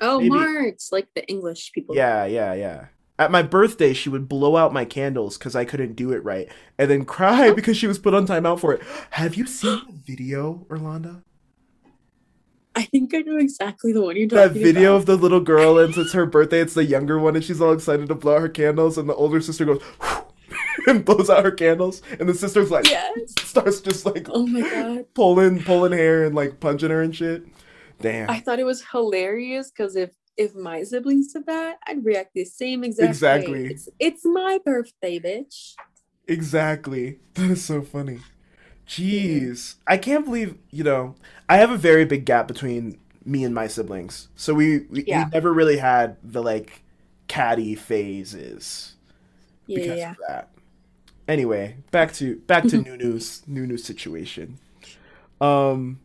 [0.00, 1.96] oh Maybe- marks, like the English people.
[1.96, 2.86] Yeah, yeah, yeah.
[3.18, 6.48] At my birthday, she would blow out my candles because I couldn't do it right,
[6.78, 7.54] and then cry oh.
[7.54, 8.82] because she was put on timeout for it.
[9.10, 11.22] Have you seen the video, Irlanda?
[12.74, 14.52] I think I know exactly the one you're talking about.
[14.52, 15.00] That video about.
[15.00, 16.60] of the little girl, and it's her birthday.
[16.60, 19.14] It's the younger one, and she's all excited to blow out her candles, and the
[19.14, 19.82] older sister goes
[20.86, 23.32] and blows out her candles, and the sister's like Yes.
[23.40, 25.04] starts just like Oh my god.
[25.14, 27.44] pulling, pulling hair and like punching her and shit.
[28.00, 28.28] Damn.
[28.30, 32.44] I thought it was hilarious because if if my siblings did that, I'd react the
[32.44, 33.52] same exact Exactly.
[33.52, 33.68] way.
[33.70, 35.72] It's, it's my birthday, bitch.
[36.28, 37.20] Exactly.
[37.34, 38.20] That is so funny.
[38.86, 39.76] Jeez.
[39.86, 41.14] I can't believe, you know,
[41.48, 44.28] I have a very big gap between me and my siblings.
[44.36, 45.24] So we we, Yeah.
[45.24, 46.82] we never really had the like
[47.28, 48.94] catty phases
[49.66, 50.10] Yeah, because yeah.
[50.12, 50.50] of that.
[51.28, 54.58] Anyway, back to back to Nunu's Nunu's situation.
[55.40, 56.00] Um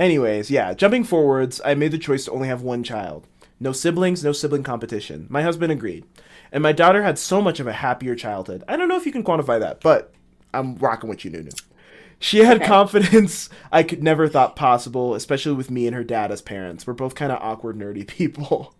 [0.00, 3.26] Anyways, yeah, jumping forwards, I made the choice to only have one child.
[3.58, 5.26] No siblings, no sibling competition.
[5.28, 6.04] My husband agreed.
[6.52, 8.62] And my daughter had so much of a happier childhood.
[8.68, 10.12] I don't know if you can quantify that, but
[10.54, 11.50] I'm rocking with you, Nunu.
[12.20, 12.66] She had Okay.
[12.66, 16.86] confidence I could never thought possible, especially with me and her dad as parents.
[16.86, 18.74] We're both kind of awkward, nerdy people.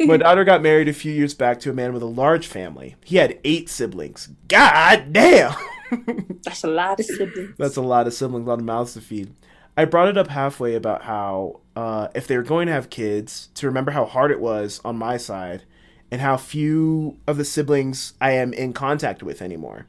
[0.00, 2.96] My daughter got married a few years back to a man with a large family.
[3.04, 4.28] He had eight siblings.
[4.48, 5.54] God damn!
[6.42, 7.54] That's a lot of siblings.
[7.58, 9.34] That's a lot of siblings, a lot of mouths to feed.
[9.76, 13.48] I brought it up halfway about how uh, if they were going to have kids,
[13.54, 15.64] to remember how hard it was on my side,
[16.10, 19.86] and how few of the siblings I am in contact with anymore.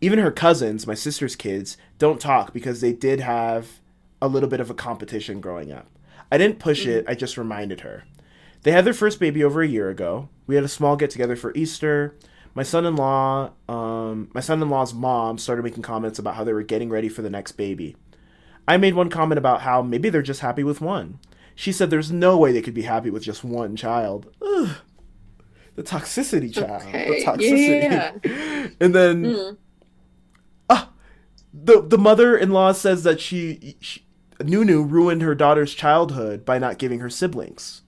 [0.00, 3.80] Even her cousins, my sister's kids, don't talk because they did have
[4.20, 5.86] a little bit of a competition growing up.
[6.32, 8.04] I didn't push it, I just reminded her.
[8.62, 10.28] They had their first baby over a year ago.
[10.46, 12.16] We had a small get together for Easter.
[12.54, 17.08] My son-in-law, um, my son-in-law's mom started making comments about how they were getting ready
[17.08, 17.96] for the next baby.
[18.66, 21.18] I made one comment about how maybe they're just happy with one.
[21.54, 24.34] She said there's no way they could be happy with just one child.
[24.42, 24.70] Ugh.
[25.76, 26.82] The toxicity, child.
[26.82, 27.82] Okay, The toxicity.
[27.82, 28.68] yeah.
[28.80, 29.56] and then Mm.
[31.52, 34.04] the the mother-in-law says that she, she
[34.40, 37.82] Nunu ruined her daughter's childhood by not giving her siblings.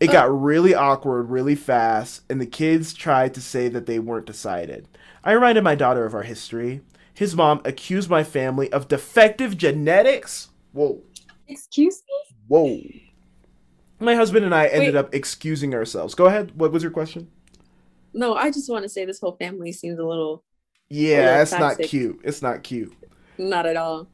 [0.00, 0.32] It got oh.
[0.32, 4.88] really awkward really fast, and the kids tried to say that they weren't decided.
[5.22, 6.82] I reminded my daughter of our history.
[7.14, 10.48] His mom accused my family of defective genetics.
[10.72, 11.00] Whoa.
[11.46, 12.36] Excuse me?
[12.48, 12.80] Whoa.
[14.00, 15.00] My husband and I ended Wait.
[15.00, 16.14] up excusing ourselves.
[16.14, 16.52] Go ahead.
[16.56, 17.30] What was your question?
[18.12, 20.44] No, I just want to say this whole family seems a little
[20.88, 22.20] Yeah, it's not cute.
[22.24, 22.92] It's not cute.
[23.38, 24.08] not at all.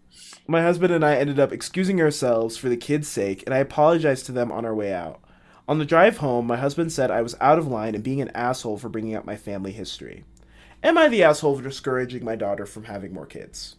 [0.46, 4.26] My husband and I ended up excusing ourselves for the kids' sake, and I apologized
[4.26, 5.20] to them on our way out.
[5.70, 8.32] On the drive home, my husband said I was out of line and being an
[8.34, 10.24] asshole for bringing up my family history.
[10.82, 13.76] Am I the asshole for discouraging my daughter from having more kids?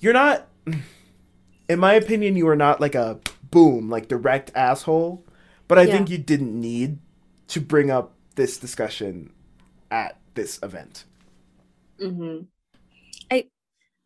[0.00, 0.48] You're not.
[1.68, 3.20] In my opinion, you are not like a
[3.50, 5.24] boom, like direct asshole,
[5.68, 5.92] but I Yeah.
[5.92, 6.98] think you didn't need
[7.48, 9.32] to bring up this discussion
[9.90, 11.04] at this event.
[12.00, 12.44] Mm-hmm.
[13.30, 13.46] I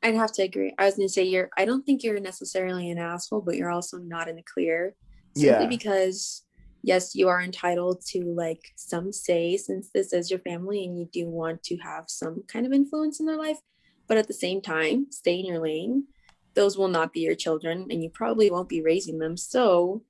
[0.03, 0.74] I'd have to agree.
[0.79, 3.99] I was gonna say you're I don't think you're necessarily an asshole, but you're also
[3.99, 4.95] not in the clear.
[5.39, 5.68] Simply Yeah.
[5.68, 6.43] because
[6.82, 11.09] yes, you are entitled to like some say since this is your family and you
[11.12, 13.59] do want to have some kind of influence in their life.
[14.07, 16.07] But at the same time, stay in your lane.
[16.55, 19.36] Those will not be your children and you probably won't be raising them.
[19.36, 20.03] So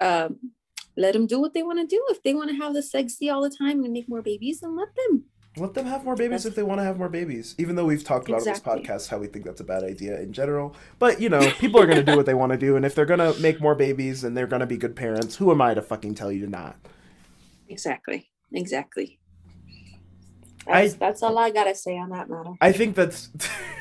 [0.00, 0.52] um
[0.96, 2.04] let them do what they want to do.
[2.10, 4.76] If they want to have the sexy all the time and make more babies, then
[4.76, 5.24] let them.
[5.58, 7.54] Let them have more babies That's- if they want to have more babies.
[7.58, 8.72] Even though we've talked about Exactly.
[8.72, 10.74] on this podcast how we think that's a bad idea in general.
[10.98, 12.74] But, you know, people are going to do what they want to do.
[12.76, 15.36] And if they're going to make more babies and they're going to be good parents,
[15.36, 16.76] who am I to fucking tell you to not?
[17.68, 18.30] Exactly.
[18.52, 19.18] Exactly.
[20.66, 22.52] I- That's, that's all I gotta say on that matter.
[22.60, 23.30] I think that's.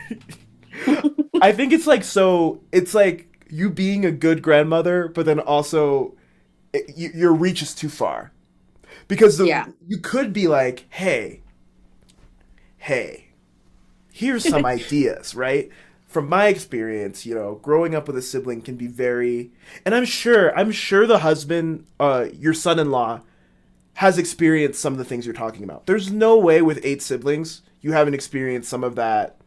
[1.42, 2.62] I think it's like so.
[2.72, 6.16] It's like you being a good grandmother, but then also
[6.74, 8.32] it, y your reach is too far.
[9.08, 9.68] Because the, Yeah.
[9.88, 11.42] you could be like, hey,
[12.82, 13.30] hey,
[14.12, 15.70] here's some ideas, right?
[16.08, 19.52] From my experience, you know, growing up with a sibling can be very,
[19.86, 23.22] and I'm sure, I'm sure the husband, uh, your son-in-law,
[23.96, 25.86] has experienced some of the things you're talking about.
[25.88, 29.38] There's no way with eight siblings you haven't experienced some of that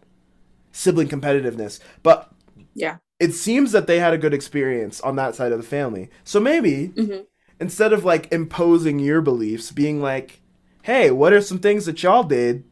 [0.73, 1.81] sibling competitiveness.
[2.03, 2.33] But
[2.75, 2.99] Yeah.
[3.21, 6.11] it seems that they had a good experience on that side of the family.
[6.25, 7.25] So maybe hmm
[7.61, 10.41] instead of like imposing your beliefs, being like,
[10.83, 12.65] "Hey, what are some things that y'all did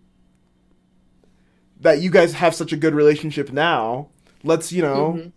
[1.82, 4.08] that you guys have such a good relationship now?
[4.42, 5.32] Let's, you know, Mhm.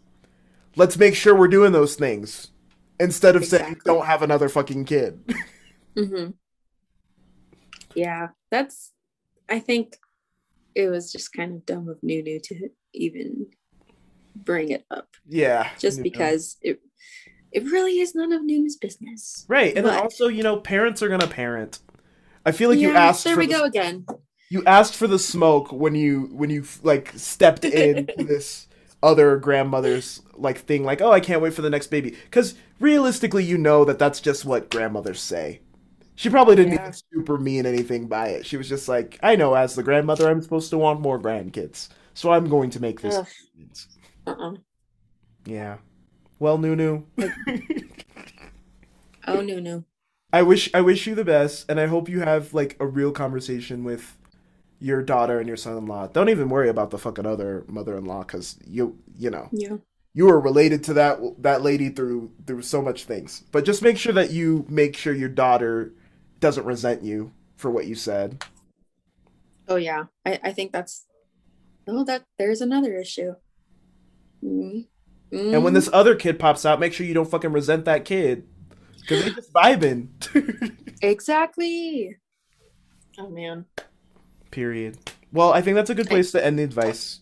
[0.76, 2.52] let's make sure we're doing those things."
[3.00, 3.94] Instead of saying, Exactly.
[3.94, 5.20] "Don't have another fucking kid."
[5.98, 6.28] hmm
[7.94, 8.92] Yeah, that's.
[9.50, 9.98] I think
[10.74, 13.48] it was just kind of dumb of Nunu to even
[14.36, 15.70] bring it up, yeah.
[15.80, 16.04] just know.
[16.04, 16.82] because it
[17.52, 19.46] it really is none of Nunu's business.
[19.48, 21.80] Right, and But- also, you know, parents are gonna parent.
[22.46, 24.06] I feel like you asked There we go again.
[24.50, 28.68] You asked for the smoke when you when you like stepped in this
[29.04, 32.12] other grandmother's like thing like oh i can't wait for the next baby.
[32.12, 35.62] Because realistically you know that that's just what grandmothers say.
[36.16, 36.82] She probably didn't Yeah.
[36.82, 38.46] even super mean anything by it.
[38.46, 41.90] She was just like i know as the grandmother i'm supposed to want more grandkids
[42.14, 43.22] so i'm going to make this
[44.28, 44.56] Uh-uh.
[45.46, 45.78] yeah.
[46.40, 47.04] Well nunu.
[49.28, 49.84] Oh Nunu.
[50.32, 53.12] I wish I wish you the best, and I hope you have like a real
[53.12, 54.18] conversation with
[54.80, 56.08] your daughter and your son-in-law.
[56.08, 59.78] Don't even worry about the fucking other mother-in-law, because you you know Yeah.
[60.14, 63.44] you are related to that that lady through through so much things.
[63.52, 65.94] But just make sure that you make sure your daughter
[66.40, 68.44] doesn't resent you for what you said.
[69.68, 70.06] Oh yeah.
[70.26, 71.06] I I think that's.
[71.88, 73.36] Oh, that there's another issue.
[74.44, 74.88] Mm.
[75.32, 78.48] And when this other kid pops out, make sure you don't fucking resent that kid,
[79.02, 80.08] because they're just vibing.
[81.02, 82.16] exactly.
[83.20, 83.66] Oh man.
[84.56, 84.98] Period.
[85.34, 87.20] Well, I think that's a good place to end the advice.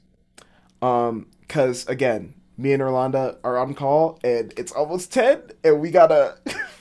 [0.83, 5.89] Um, cause again, me and Irlanda are on call, and it's almost ten, and we
[5.89, 6.37] gotta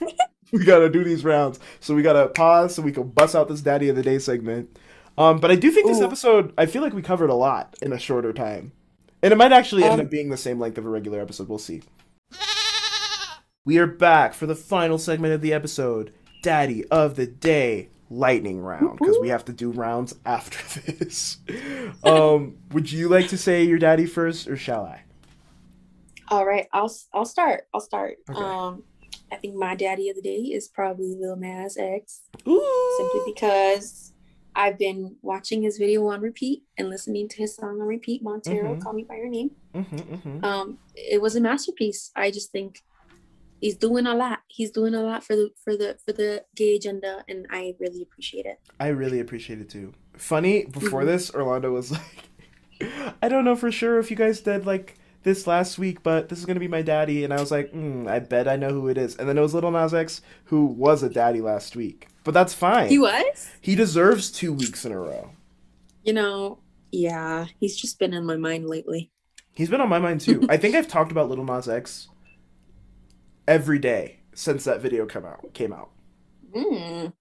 [0.52, 1.58] we gotta do these rounds.
[1.80, 4.78] So we gotta pause so we can bust out this Daddy of the Day segment.
[5.16, 6.04] Um, but I do think this Ooh.
[6.04, 8.72] episode, I feel like we covered a lot in a shorter time,
[9.22, 11.48] and it might actually end Um, up being the same length of a regular episode.
[11.48, 11.80] We'll see.
[13.64, 16.12] We are back for the final segment of the episode,
[16.42, 21.38] Daddy of the Day lightning round, because we have to do rounds after this.
[22.04, 25.02] Um, would you like to say your daddy first, or shall I?
[26.28, 27.64] All right, I'll I'll start.
[27.74, 28.16] I'll start.
[28.30, 28.40] Okay.
[28.40, 28.84] Um,
[29.30, 32.94] I think my daddy of the day is probably Lil Nas X, Ooh.
[32.98, 34.12] simply because
[34.54, 38.22] I've been watching his video on repeat and listening to his song on repeat.
[38.22, 38.82] Montero, Mhm.
[38.82, 39.52] call me by your name.
[39.74, 40.44] Mhm, mhm.
[40.44, 42.10] Um, it was a masterpiece.
[42.14, 42.82] I just think
[43.62, 44.40] he's doing a lot.
[44.48, 48.02] He's doing a lot for the for the for the gay agenda, and I really
[48.02, 48.58] appreciate it.
[48.78, 49.94] I really appreciate it too.
[50.18, 51.06] Funny, before Mhm.
[51.06, 52.28] this, Irlanda was like,
[53.22, 56.38] I don't know for sure if you guys did like this last week, but this
[56.40, 58.88] is gonna be my daddy, and I was like, mm, I bet I know who
[58.88, 59.16] it is.
[59.16, 62.52] And then it was Little Nas X, who was a daddy last week, but that's
[62.52, 62.88] fine.
[62.90, 65.30] He was, He deserves two weeks in a row.
[66.04, 66.58] you know,
[66.90, 67.46] yeah.
[67.60, 69.10] He's just been in my mind lately.
[69.54, 70.44] He's been on my mind too.
[70.48, 72.08] I think I've talked about Little Nas X
[73.48, 75.90] every day since that video come out came out.
[76.54, 77.12] Mm.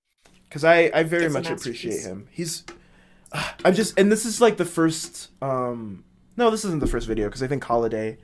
[0.48, 2.28] Because I I very a much appreciate him.
[2.32, 2.64] He's
[3.64, 6.04] I'm just and this is like the first um
[6.38, 8.18] no this isn't the first video because I think Holiday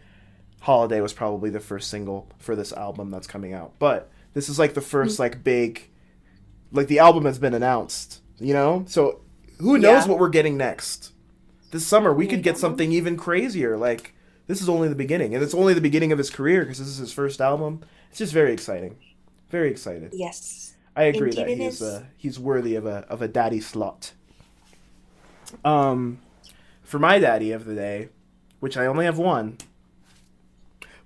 [0.61, 3.73] Holiday was probably the first single for this album that's coming out.
[3.79, 4.85] But this is like the Mm.
[4.85, 5.89] first like big
[6.71, 8.83] like the album has been announced, you know?
[8.87, 9.21] So
[9.59, 10.11] who knows Yeah.
[10.11, 11.13] what we're getting next?
[11.71, 13.77] This summer We could get something even crazier.
[13.77, 14.13] Like
[14.47, 16.87] this is only the beginning and it's only the beginning of his career because this
[16.87, 17.81] is his first album.
[18.09, 18.97] It's just very exciting.
[19.49, 20.13] Very excited.
[20.13, 20.75] Yes.
[20.95, 21.87] I agree Indeed that it he is is.
[21.87, 24.13] uh, he's worthy of a of a daddy slot.
[25.63, 26.19] Um,
[26.83, 28.09] for my daddy of the day,
[28.59, 29.57] which I only have one,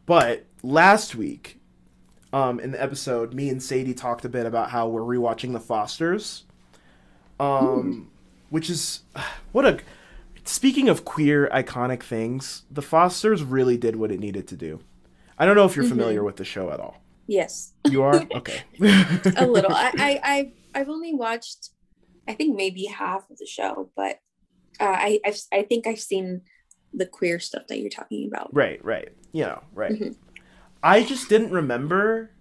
[0.05, 1.59] but last week,
[2.34, 5.59] um, in the episode, me and Sadie talked a bit about how we're rewatching The
[5.59, 6.43] Fosters,
[7.39, 8.09] um,
[8.49, 9.01] which is
[9.51, 9.80] what a.
[10.52, 14.82] Speaking of queer iconic things, The Fosters really did what it needed to do.
[15.40, 16.98] I don't know if you're familiar with the show at all.
[17.26, 17.72] Yes.
[17.90, 18.61] You are okay.
[19.38, 19.72] a little.
[19.72, 21.69] I, I, I, I've only watched,
[22.28, 24.19] I think maybe half of the show, but
[24.82, 26.41] uh, I, I've, I think I've seen
[26.94, 28.53] the queer stuff that you're talking about.
[28.53, 29.07] Right, right.
[29.32, 29.94] You know, right.
[29.94, 30.18] Mhm.
[30.84, 32.32] I just didn't remember.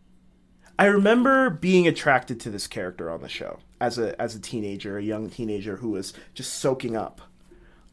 [0.81, 4.99] I remember being attracted to this character on the show as a as a teenager,
[4.99, 7.21] a young teenager who was just soaking up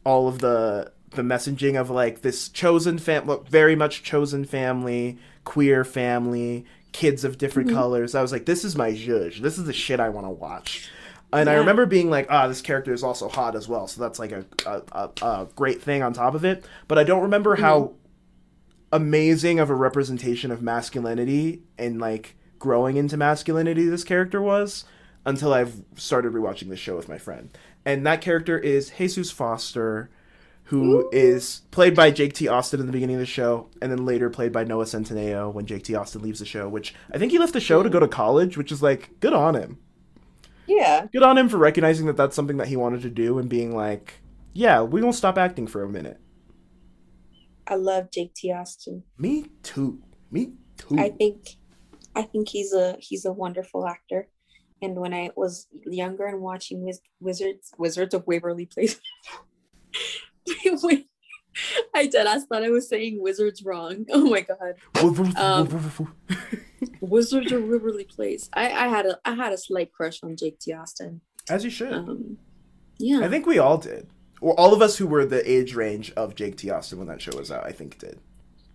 [0.08, 5.18] all of the the messaging of like this chosen fam, look, very much chosen family,
[5.44, 8.14] queer family, kids of different colors.
[8.14, 9.38] I was like, this is my zhuzh.
[9.38, 10.90] This is the shit I want to watch.
[11.30, 14.18] And I remember being like, ah, this character is also hot as well, so that's
[14.18, 16.64] like a a, a, a great thing on top of it.
[16.88, 17.92] But I don't remember how
[18.90, 24.86] amazing of a representation of masculinity and like growing into masculinity this character was
[25.28, 27.50] until I've started rewatching the show with my friend.
[27.84, 30.08] And that character is Jesus Foster,
[30.64, 32.48] who is played by Jake T.
[32.48, 35.66] Austin in the beginning of the show, and then later played by Noah Centineo when
[35.66, 35.94] Jake T.
[35.94, 38.56] Austin leaves the show, which I think he left the show to go to college,
[38.56, 39.78] which is like, good on him.
[40.66, 41.06] Yeah.
[41.12, 43.76] Good on him for recognizing that that's something that he wanted to do and being
[43.76, 44.20] like,
[44.54, 46.18] yeah, we won't stop acting for a minute.
[47.66, 48.50] I love Jake T.
[48.50, 49.02] Austin.
[49.18, 50.02] Me too.
[50.30, 50.98] Me too.
[50.98, 51.56] I think,
[52.16, 54.28] I think he's a he's a wonderful actor.
[54.80, 59.00] And when I was younger and watching Wiz- Wizards Wizards of Waverly Place,
[61.94, 64.06] I dead ass thought I was saying Wizards wrong.
[64.12, 64.74] Oh my god.
[65.36, 66.14] Um,
[67.00, 68.48] Wizards of Waverly Place.
[68.52, 70.72] I, I had a I had a slight crush on Jake T.
[70.72, 71.20] Austin.
[71.48, 71.92] As you should.
[71.92, 72.38] Um,
[72.98, 73.20] yeah.
[73.20, 74.08] I think we all did.
[74.40, 76.70] Or all of us who were the age range of Jake T.
[76.70, 78.20] Austin when that show was out, I think did.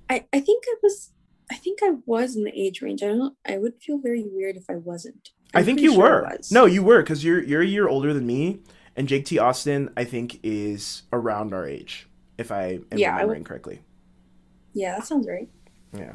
[0.09, 1.11] I, I think I was
[1.51, 3.03] I think I was in the age range.
[3.03, 5.29] I don't I would feel very weird if I wasn't.
[5.53, 6.37] I think you sure were.
[6.51, 8.59] No, you were because you're you're a year older than me,
[8.95, 9.37] and Jake T.
[9.39, 12.07] Austin I think is around our age,
[12.37, 13.81] if I am Yeah, I remembering correctly.
[14.73, 15.49] Yeah, that sounds right.
[15.95, 16.13] Yeah.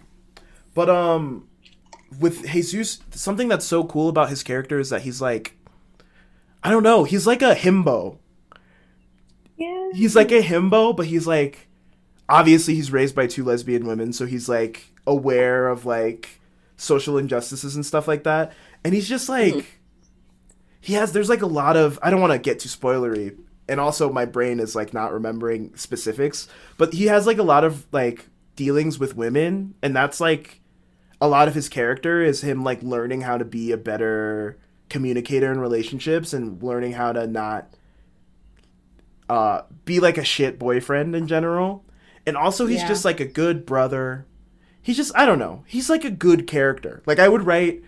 [0.75, 1.49] But um
[2.19, 5.55] with Jesus something that's so cool about his character is that he's like
[6.63, 8.19] I don't know, he's like a himbo.
[9.57, 9.91] Yeah.
[9.93, 11.69] He's like a himbo, but he's like
[12.29, 16.41] obviously he's raised by two lesbian women, so he's like aware of like
[16.77, 18.53] social injustices and stuff like that.
[18.85, 19.65] And he's just like Mhm.
[20.81, 23.37] he has there's like a lot of I don't want to get too spoilery
[23.69, 26.49] and also my brain is like not remembering specifics,
[26.79, 28.27] but he has like a lot of like
[28.57, 30.61] dealings with women and that's like
[31.21, 34.57] a lot of his character is him like learning how to be a better
[34.89, 37.69] communicator in relationships and learning how to not
[39.29, 41.85] uh be like a shit boyfriend in general.
[42.27, 42.89] And also he's Yeah.
[42.89, 44.27] just like a good brother.
[44.81, 45.65] He's just I don't know.
[45.67, 47.03] He's like a good character.
[47.07, 47.83] Like I would write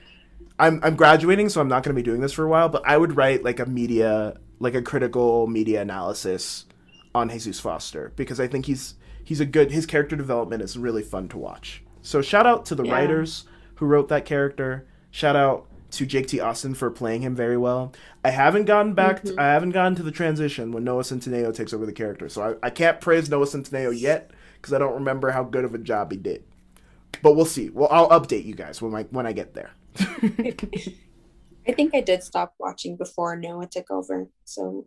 [0.60, 2.82] I'm I'm graduating so I'm not going to be doing this for a while, but
[2.86, 6.66] I would write like a media like a critical media analysis
[7.14, 11.02] on Jesus Foster because I think he's he's a good his character development is really
[11.02, 11.82] fun to watch.
[12.02, 12.92] So shout out to the Yeah.
[12.92, 13.44] writers
[13.76, 14.86] who wrote that character.
[15.10, 16.38] Shout out to Jake T.
[16.38, 17.92] Austin for playing him very well.
[18.24, 19.24] I haven't gotten back.
[19.24, 19.38] Mhm.
[19.38, 22.66] I haven't gotten to the transition when Noah Centineo takes over the character, so I,
[22.66, 26.12] I can't praise Noah Centineo yet because I don't remember how good of a job
[26.12, 26.44] he did.
[27.22, 27.70] But we'll see.
[27.70, 29.70] Well, I'll update you guys when I when I get there.
[31.66, 34.28] I think I did stop watching before Noah took over.
[34.44, 34.86] So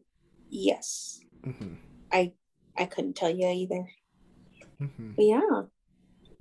[0.49, 1.19] yes.
[1.45, 1.77] Mhm.
[2.11, 2.33] I
[2.77, 3.89] I couldn't tell you either.
[4.81, 5.15] Mhm.
[5.15, 5.61] But yeah.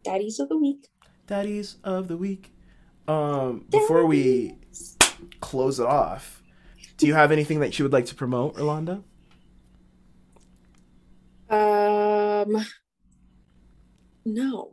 [0.05, 0.89] Daddies of the week.
[1.27, 2.53] Daddies of the week.
[3.07, 4.57] Um, before we
[5.41, 6.43] close it off,
[6.97, 9.03] do you have anything that you would like to promote, Irlanda?
[11.51, 12.65] Um
[14.25, 14.73] no.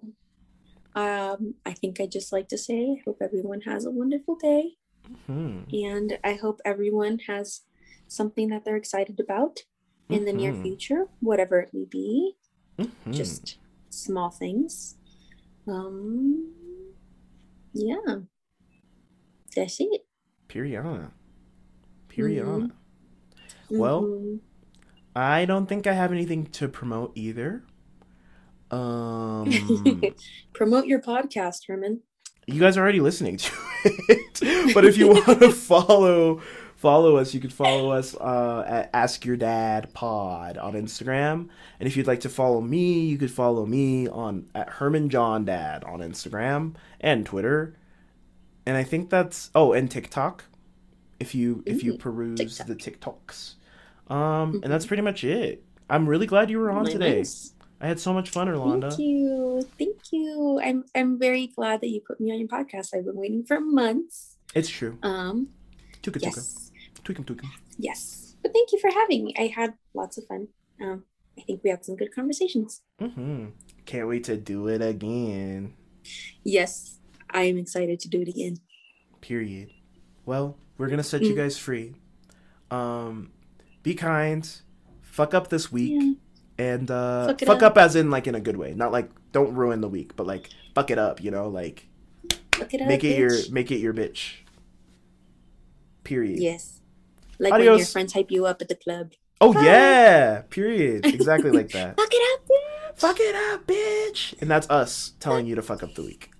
[0.95, 4.76] Um I think I'd just like to say I hope everyone has a wonderful day
[5.26, 5.61] Hmm.
[5.72, 7.61] and I hope everyone has
[8.07, 9.60] something that they're excited about
[10.10, 10.61] in the near Mhm.
[10.64, 12.36] future, whatever it may be.
[12.78, 13.14] Mhm.
[13.14, 13.57] Just
[13.90, 14.98] small things.
[15.68, 16.53] Um
[17.74, 18.22] Yeah.
[19.56, 20.06] That's it.
[20.48, 21.11] Periana.
[22.10, 22.72] Periana.
[23.70, 24.40] Well, Mhm.
[25.16, 27.64] I don't think I have anything to promote either.
[28.71, 29.51] Um,
[30.53, 32.01] promote your podcast, Herman.
[32.47, 33.51] you guys are already listening to
[33.85, 36.41] it, but if you want to follow
[36.75, 41.87] follow us, you could follow us uh, at Ask Your Dad Pod on Instagram, and
[41.87, 45.83] if you'd like to follow me, you could follow me on at Herman John Dad
[45.83, 47.75] on Instagram and Twitter,
[48.65, 50.45] and I think that's oh and TikTok.
[51.19, 52.67] If you if you peruse TikTok.
[52.67, 55.63] the TikToks, um, and that's pretty much it.
[55.89, 57.17] I'm really glad you were on Nice, today.
[57.17, 57.53] nice.
[57.81, 58.89] I had so much fun, Irlanda.
[58.89, 59.68] Thank you.
[59.77, 60.60] Thank you.
[60.64, 62.93] I'm I'm very glad that you put me on your podcast.
[62.93, 64.35] I've been waiting for months.
[64.53, 64.97] It's true.
[65.03, 65.47] Um
[66.03, 66.35] Tuka tuka.
[66.35, 66.72] yes.
[67.03, 67.47] Tweakum tweakum.
[67.77, 68.35] Yes.
[68.41, 69.34] But thank you for having me.
[69.38, 70.47] I had lots of fun.
[70.81, 71.03] Um
[71.38, 72.81] I think we had some good conversations.
[73.01, 73.45] Mm-hmm.
[73.85, 75.73] Can't wait to do it again.
[76.43, 76.99] Yes.
[77.30, 78.57] I am excited to do it again.
[79.22, 79.69] Period.
[80.26, 81.38] Well, we're gonna set you Mm.
[81.38, 81.95] guys free.
[82.72, 83.31] Um,
[83.84, 84.43] be kind.
[85.01, 86.11] Fuck up this week, Yeah.
[86.60, 87.72] And uh, Fuck fuck up.
[87.72, 90.27] up as in like in a good way, not like don't ruin the week, but
[90.27, 91.23] like fuck it up.
[91.23, 91.88] You know, like
[92.72, 92.88] it up.
[92.88, 94.34] make it your make it your bitch.
[96.03, 96.40] Period.
[96.40, 96.81] Yes.
[97.40, 97.91] Like when your Adios.
[97.94, 99.14] friends hype you up at the club.
[99.41, 99.64] Oh Bye.
[99.65, 100.41] yeah.
[100.49, 101.06] Period.
[101.19, 101.95] Exactly like that.
[101.98, 102.99] Fuck it up, bitch.
[102.99, 104.34] fuck it up, bitch.
[104.41, 106.31] And that's us telling you to fuck up the week.